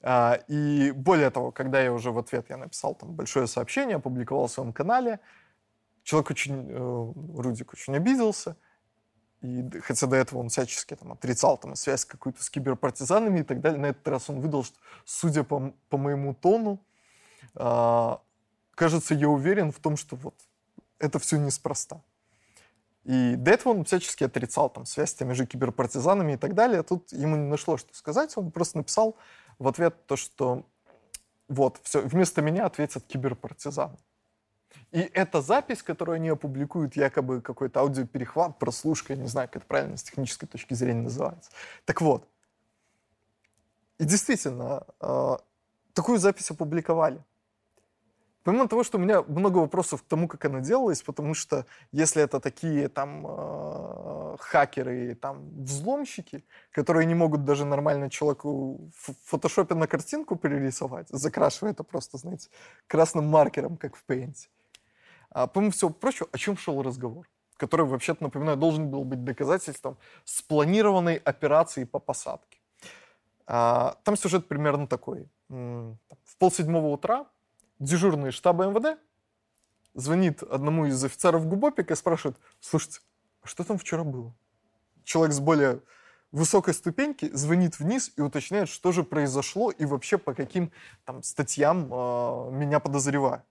[0.04, 4.48] А, и более того, когда я уже в ответ я написал там большое сообщение, опубликовал
[4.48, 5.20] в своем канале,
[6.02, 8.56] человек очень, э, Рудик очень обиделся,
[9.42, 13.60] и, хотя до этого он всячески там, отрицал там, связь какую-то с киберпартизанами и так
[13.60, 16.80] далее, на этот раз он выдал, что, судя по, по моему тону,
[17.54, 18.20] а,
[18.74, 20.34] кажется, я уверен в том, что вот
[20.98, 22.00] это все неспроста.
[23.04, 26.82] И до этого он всячески отрицал там, связь же киберпартизанами и так далее.
[26.82, 28.36] Тут ему не нашло, что сказать.
[28.36, 29.16] Он просто написал
[29.58, 30.64] в ответ то, что
[31.48, 33.98] вот, все, вместо меня ответят киберпартизаны.
[34.90, 39.66] И эта запись, которую они опубликуют, якобы какой-то аудиоперехват, прослушка, я не знаю, как это
[39.66, 41.50] правильно с технической точки зрения называется.
[41.84, 42.28] Так вот,
[43.98, 45.36] и действительно, э,
[45.92, 47.22] такую запись опубликовали.
[48.44, 52.22] Помимо того, что у меня много вопросов к тому, как она делалась, потому что если
[52.22, 59.74] это такие там э, хакеры, там взломщики, которые не могут даже нормально человеку в фотошопе
[59.74, 62.48] на картинку перерисовать, закрашивая это просто, знаете,
[62.88, 64.48] красным маркером, как в Paint.
[65.30, 67.28] А, помимо всего прочего, о чем шел разговор?
[67.56, 72.58] Который, вообще-то, напоминаю, должен был быть доказательством спланированной операции по посадке.
[73.46, 75.28] А, там сюжет примерно такой.
[75.48, 77.26] В полседьмого утра
[77.82, 78.98] дежурный штаба МВД
[79.94, 83.00] звонит одному из офицеров ГУБОПИК и спрашивает, слушайте,
[83.42, 84.32] а что там вчера было?
[85.04, 85.80] Человек с более
[86.30, 90.70] высокой ступеньки звонит вниз и уточняет, что же произошло и вообще по каким
[91.04, 93.44] там статьям э, меня подозревают.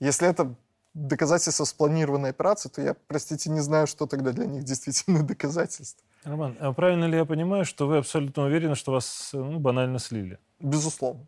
[0.00, 0.54] Если это
[0.94, 6.04] доказательство спланированной операции, то я, простите, не знаю, что тогда для них действительно доказательство.
[6.24, 10.38] Роман, а правильно ли я понимаю, что вы абсолютно уверены, что вас ну, банально слили?
[10.58, 11.26] Безусловно.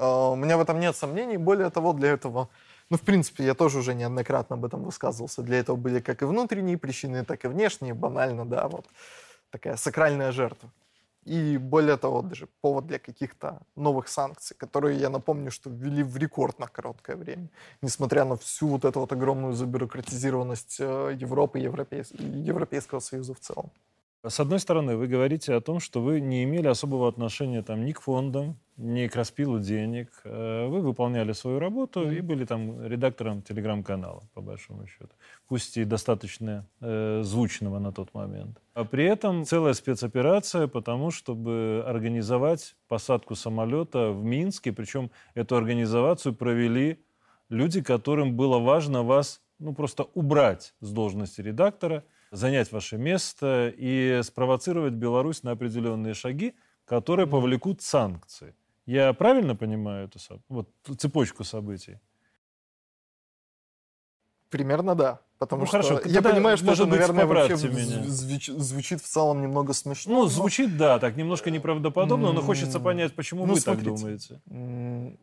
[0.00, 1.36] А, у меня в этом нет сомнений.
[1.36, 2.48] Более того, для этого,
[2.88, 5.42] ну, в принципе, я тоже уже неоднократно об этом высказывался.
[5.42, 8.86] Для этого были как и внутренние причины, так и внешние, банально, да, вот
[9.50, 10.70] такая сакральная жертва.
[11.26, 16.16] И более того, даже повод для каких-то новых санкций, которые, я напомню, что ввели в
[16.16, 17.48] рекордно короткое время,
[17.82, 22.10] несмотря на всю вот эту вот огромную забюрократизированность э, Европы и Европейс...
[22.12, 23.70] Европейского Союза в целом.
[24.22, 27.92] С одной стороны, вы говорите о том, что вы не имели особого отношения там, ни
[27.92, 30.08] к фондам, ни к распилу денег.
[30.24, 35.08] Э, вы выполняли свою работу и были там редактором телеграм-канала, по большому счету.
[35.48, 38.60] Пусть и достаточно э, звучного на тот момент.
[38.74, 44.70] А при этом целая спецоперация по тому, чтобы организовать посадку самолета в Минске.
[44.70, 46.98] Причем эту организацию провели
[47.48, 54.20] люди, которым было важно вас ну, просто убрать с должности редактора– занять ваше место и
[54.22, 56.54] спровоцировать Беларусь на определенные шаги,
[56.84, 58.54] которые повлекут санкции.
[58.86, 60.18] Я правильно понимаю эту
[60.48, 60.68] вот,
[60.98, 61.98] цепочку событий?
[64.48, 65.20] Примерно да.
[65.38, 68.02] Потому ну, что хорошо, я понимаю, что это, наверное, вообще меня.
[68.06, 70.12] звучит в целом немного смешно.
[70.12, 70.28] Ну, но...
[70.28, 75.18] звучит, да, так немножко неправдоподобно, но хочется понять, почему ну, вы смотрите, так думаете.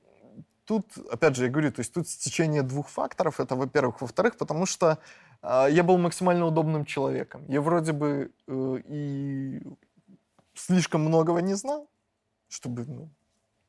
[0.66, 3.40] Тут, опять же, я говорю, то есть тут стечение двух факторов.
[3.40, 4.02] Это, во-первых.
[4.02, 4.98] Во-вторых, потому что
[5.44, 7.46] я был максимально удобным человеком.
[7.48, 9.62] Я вроде бы э, и
[10.54, 11.90] слишком многого не знал,
[12.50, 13.10] чтобы, ну,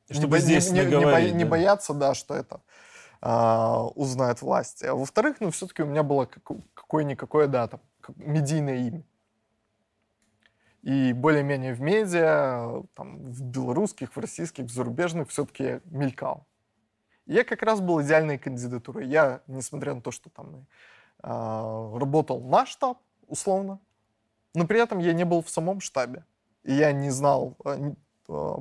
[0.09, 1.49] чтобы не, здесь не, не, говорить, не, да.
[1.49, 2.61] бояться, да, что это
[3.21, 3.29] э,
[3.95, 4.85] узнает власти.
[4.85, 6.25] А во-вторых, ну, все-таки у меня было
[6.73, 7.81] какое-никакое, да, там,
[8.17, 9.03] медийное имя.
[10.81, 16.45] И более-менее в медиа, там, в белорусских, в российских, в зарубежных все-таки мелькал.
[17.25, 19.07] Я как раз был идеальной кандидатурой.
[19.07, 20.65] Я, несмотря на то, что там
[21.21, 23.79] работал на штаб, условно,
[24.53, 26.25] но при этом я не был в самом штабе.
[26.63, 27.93] И я не знал э,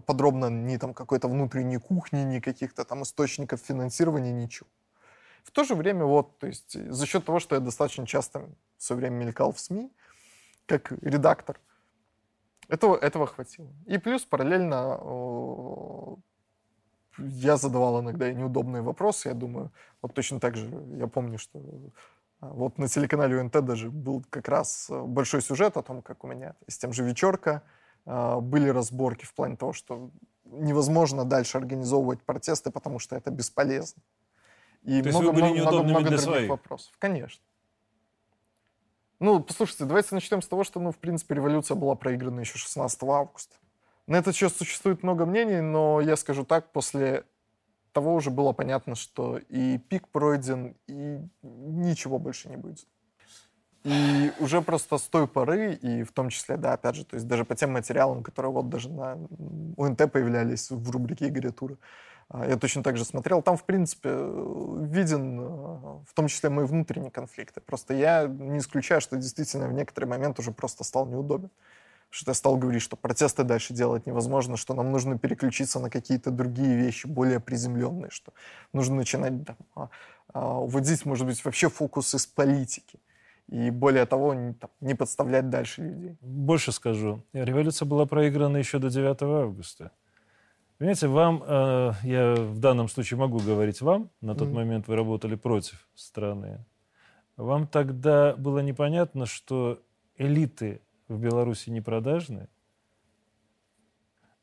[0.06, 4.68] подробно ни там какой-то внутренней кухни, ни каких-то там источников финансирования, ничего.
[5.44, 8.94] В то же время, вот, то есть за счет того, что я достаточно часто все
[8.94, 9.90] время мелькал в СМИ,
[10.66, 11.58] как редактор,
[12.68, 13.72] этого, этого хватило.
[13.86, 16.18] И плюс параллельно
[17.18, 22.17] я задавал иногда неудобные вопросы, я думаю, вот точно так же, я помню, что а,
[22.40, 26.28] вот на телеканале УНТ даже был как раз э, большой сюжет о том, как у
[26.28, 27.62] меня с тем же «Вечерка»
[28.06, 30.10] а, были разборки в плане того, что
[30.44, 34.02] невозможно дальше организовывать протесты, потому что это бесполезно.
[34.82, 36.50] И То много, много, много, много других своих.
[36.50, 36.92] вопросов.
[36.98, 37.42] Конечно.
[39.18, 43.02] Ну, послушайте, давайте начнем с того, что, ну, в принципе, революция была проиграна еще 16
[43.02, 43.56] августа.
[44.06, 47.24] На этот счет существует много мнений, но я скажу так, после
[47.98, 52.86] того уже было понятно, что и пик пройден, и ничего больше не будет.
[53.82, 57.26] И уже просто с той поры, и в том числе, да, опять же, то есть
[57.26, 59.18] даже по тем материалам, которые вот даже на
[59.76, 61.76] УНТ появлялись в рубрике Игоря Тура,
[62.28, 63.42] а, я точно так же смотрел.
[63.42, 67.60] Там, в принципе, виден а, в том числе мои внутренние конфликты.
[67.60, 71.50] Просто я не исключаю, что действительно в некоторый момент уже просто стал неудобен
[72.10, 76.30] что я стал говорить, что протесты дальше делать невозможно, что нам нужно переключиться на какие-то
[76.30, 78.32] другие вещи, более приземленные, что
[78.72, 79.88] нужно начинать там, а,
[80.32, 82.98] а, уводить, может быть, вообще фокус из политики.
[83.48, 86.18] И более того, не, там, не подставлять дальше людей.
[86.20, 87.22] Больше скажу.
[87.32, 89.90] Революция была проиграна еще до 9 августа.
[90.76, 94.52] Понимаете, вам, э, я в данном случае могу говорить вам, на тот mm-hmm.
[94.52, 96.64] момент вы работали против страны.
[97.36, 99.80] Вам тогда было непонятно, что
[100.16, 102.48] элиты в Беларуси не продажны.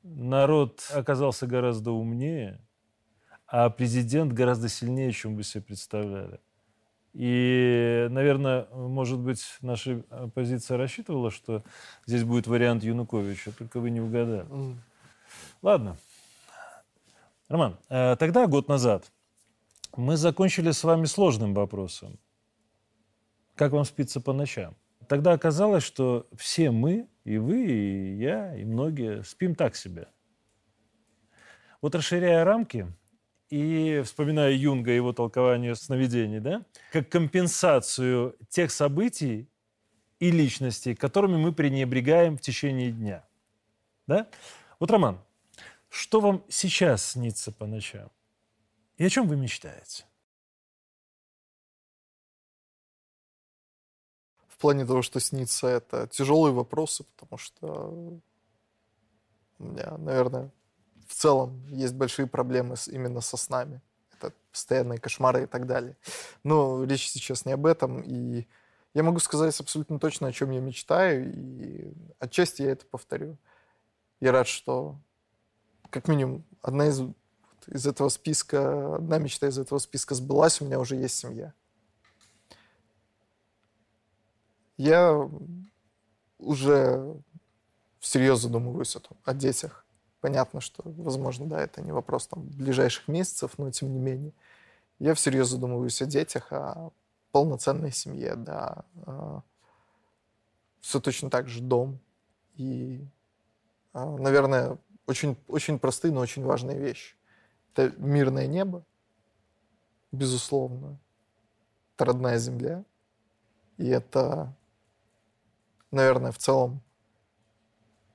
[0.04, 2.62] Народ оказался гораздо умнее,
[3.48, 6.40] а президент гораздо сильнее, чем вы себе представляли.
[7.14, 11.64] И, наверное, может быть, наша оппозиция рассчитывала, что
[12.06, 14.46] здесь будет вариант Януковича, только вы не угадали.
[14.50, 14.76] Mm.
[15.62, 15.98] Ладно.
[17.48, 19.12] Роман, э, тогда, год назад,
[19.96, 22.20] мы закончили с вами сложным вопросом.
[23.56, 24.76] Как вам спится по ночам?
[25.08, 30.08] Тогда оказалось, что все мы, и вы, и я, и многие, спим так себе.
[31.82, 32.88] Вот расширяя рамки,
[33.50, 39.50] и вспоминая Юнга и его толкование сновидений, да, как компенсацию тех событий
[40.20, 43.24] и личностей, которыми мы пренебрегаем в течение дня.
[44.08, 44.28] Да?
[44.80, 45.20] Вот, Роман,
[45.90, 48.10] что вам сейчас снится по ночам?
[48.98, 50.06] И о чем вы мечтаете?
[54.56, 57.68] В плане того, что снится, это тяжелые вопросы, потому что
[59.60, 60.50] у меня, наверное,
[61.10, 63.82] в целом есть большие проблемы с, именно со снами.
[64.14, 65.98] Это постоянные кошмары и так далее.
[66.44, 68.02] Но речь сейчас не об этом.
[68.02, 68.48] И
[68.94, 71.34] я могу сказать абсолютно точно, о чем я мечтаю.
[71.34, 73.38] И отчасти я это повторю.
[74.22, 74.96] Я рад, что
[75.90, 77.02] как минимум одна из,
[77.68, 80.62] из этого списка, одна мечта из этого списка сбылась.
[80.62, 81.54] У меня уже есть семья.
[84.78, 85.30] Я
[86.38, 87.16] уже
[88.00, 89.86] всерьез задумываюсь о, том, о детях.
[90.22, 94.34] Понятно, что, возможно, да, это не вопрос там ближайших месяцев, но тем не менее.
[95.00, 96.92] Я всерьез задумываюсь о детях, о
[97.32, 98.86] полноценной семье, да.
[100.82, 102.00] Все точно так же дом.
[102.56, 103.06] И,
[103.94, 107.16] а, наверное, очень, очень простые, но очень важные вещи.
[107.74, 108.86] Это мирное небо,
[110.12, 110.98] безусловно.
[111.96, 112.84] Это родная земля.
[113.78, 114.56] И это,
[115.92, 116.82] наверное, в целом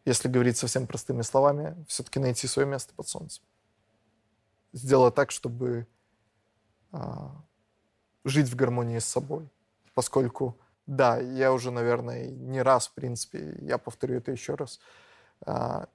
[0.05, 3.45] если говорить совсем простыми словами, все-таки найти свое место под солнцем.
[4.73, 5.87] Сделать так, чтобы
[6.91, 7.45] а,
[8.25, 9.49] жить в гармонии с собой.
[9.95, 14.81] Поскольку, да, я уже, наверное, не раз, в принципе, я повторю это еще раз,
[15.43, 15.89] а,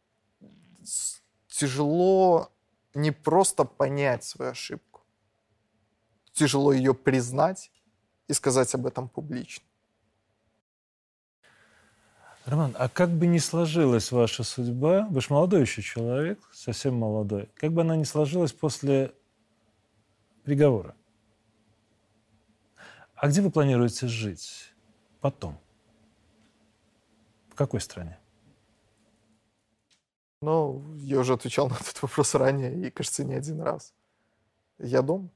[1.48, 2.52] тяжело
[2.94, 5.02] не просто понять свою ошибку,
[6.32, 7.72] тяжело ее признать
[8.28, 9.66] и сказать об этом публично.
[12.46, 17.50] Роман, а как бы ни сложилась ваша судьба, вы же молодой еще человек, совсем молодой,
[17.56, 19.16] как бы она ни сложилась после
[20.44, 20.96] приговора,
[23.16, 24.76] а где вы планируете жить
[25.22, 25.58] потом?
[27.50, 28.20] В какой стране?
[30.42, 33.96] Ну, я уже отвечал на этот вопрос ранее, и, кажется, не один раз.
[34.78, 35.32] Я дом.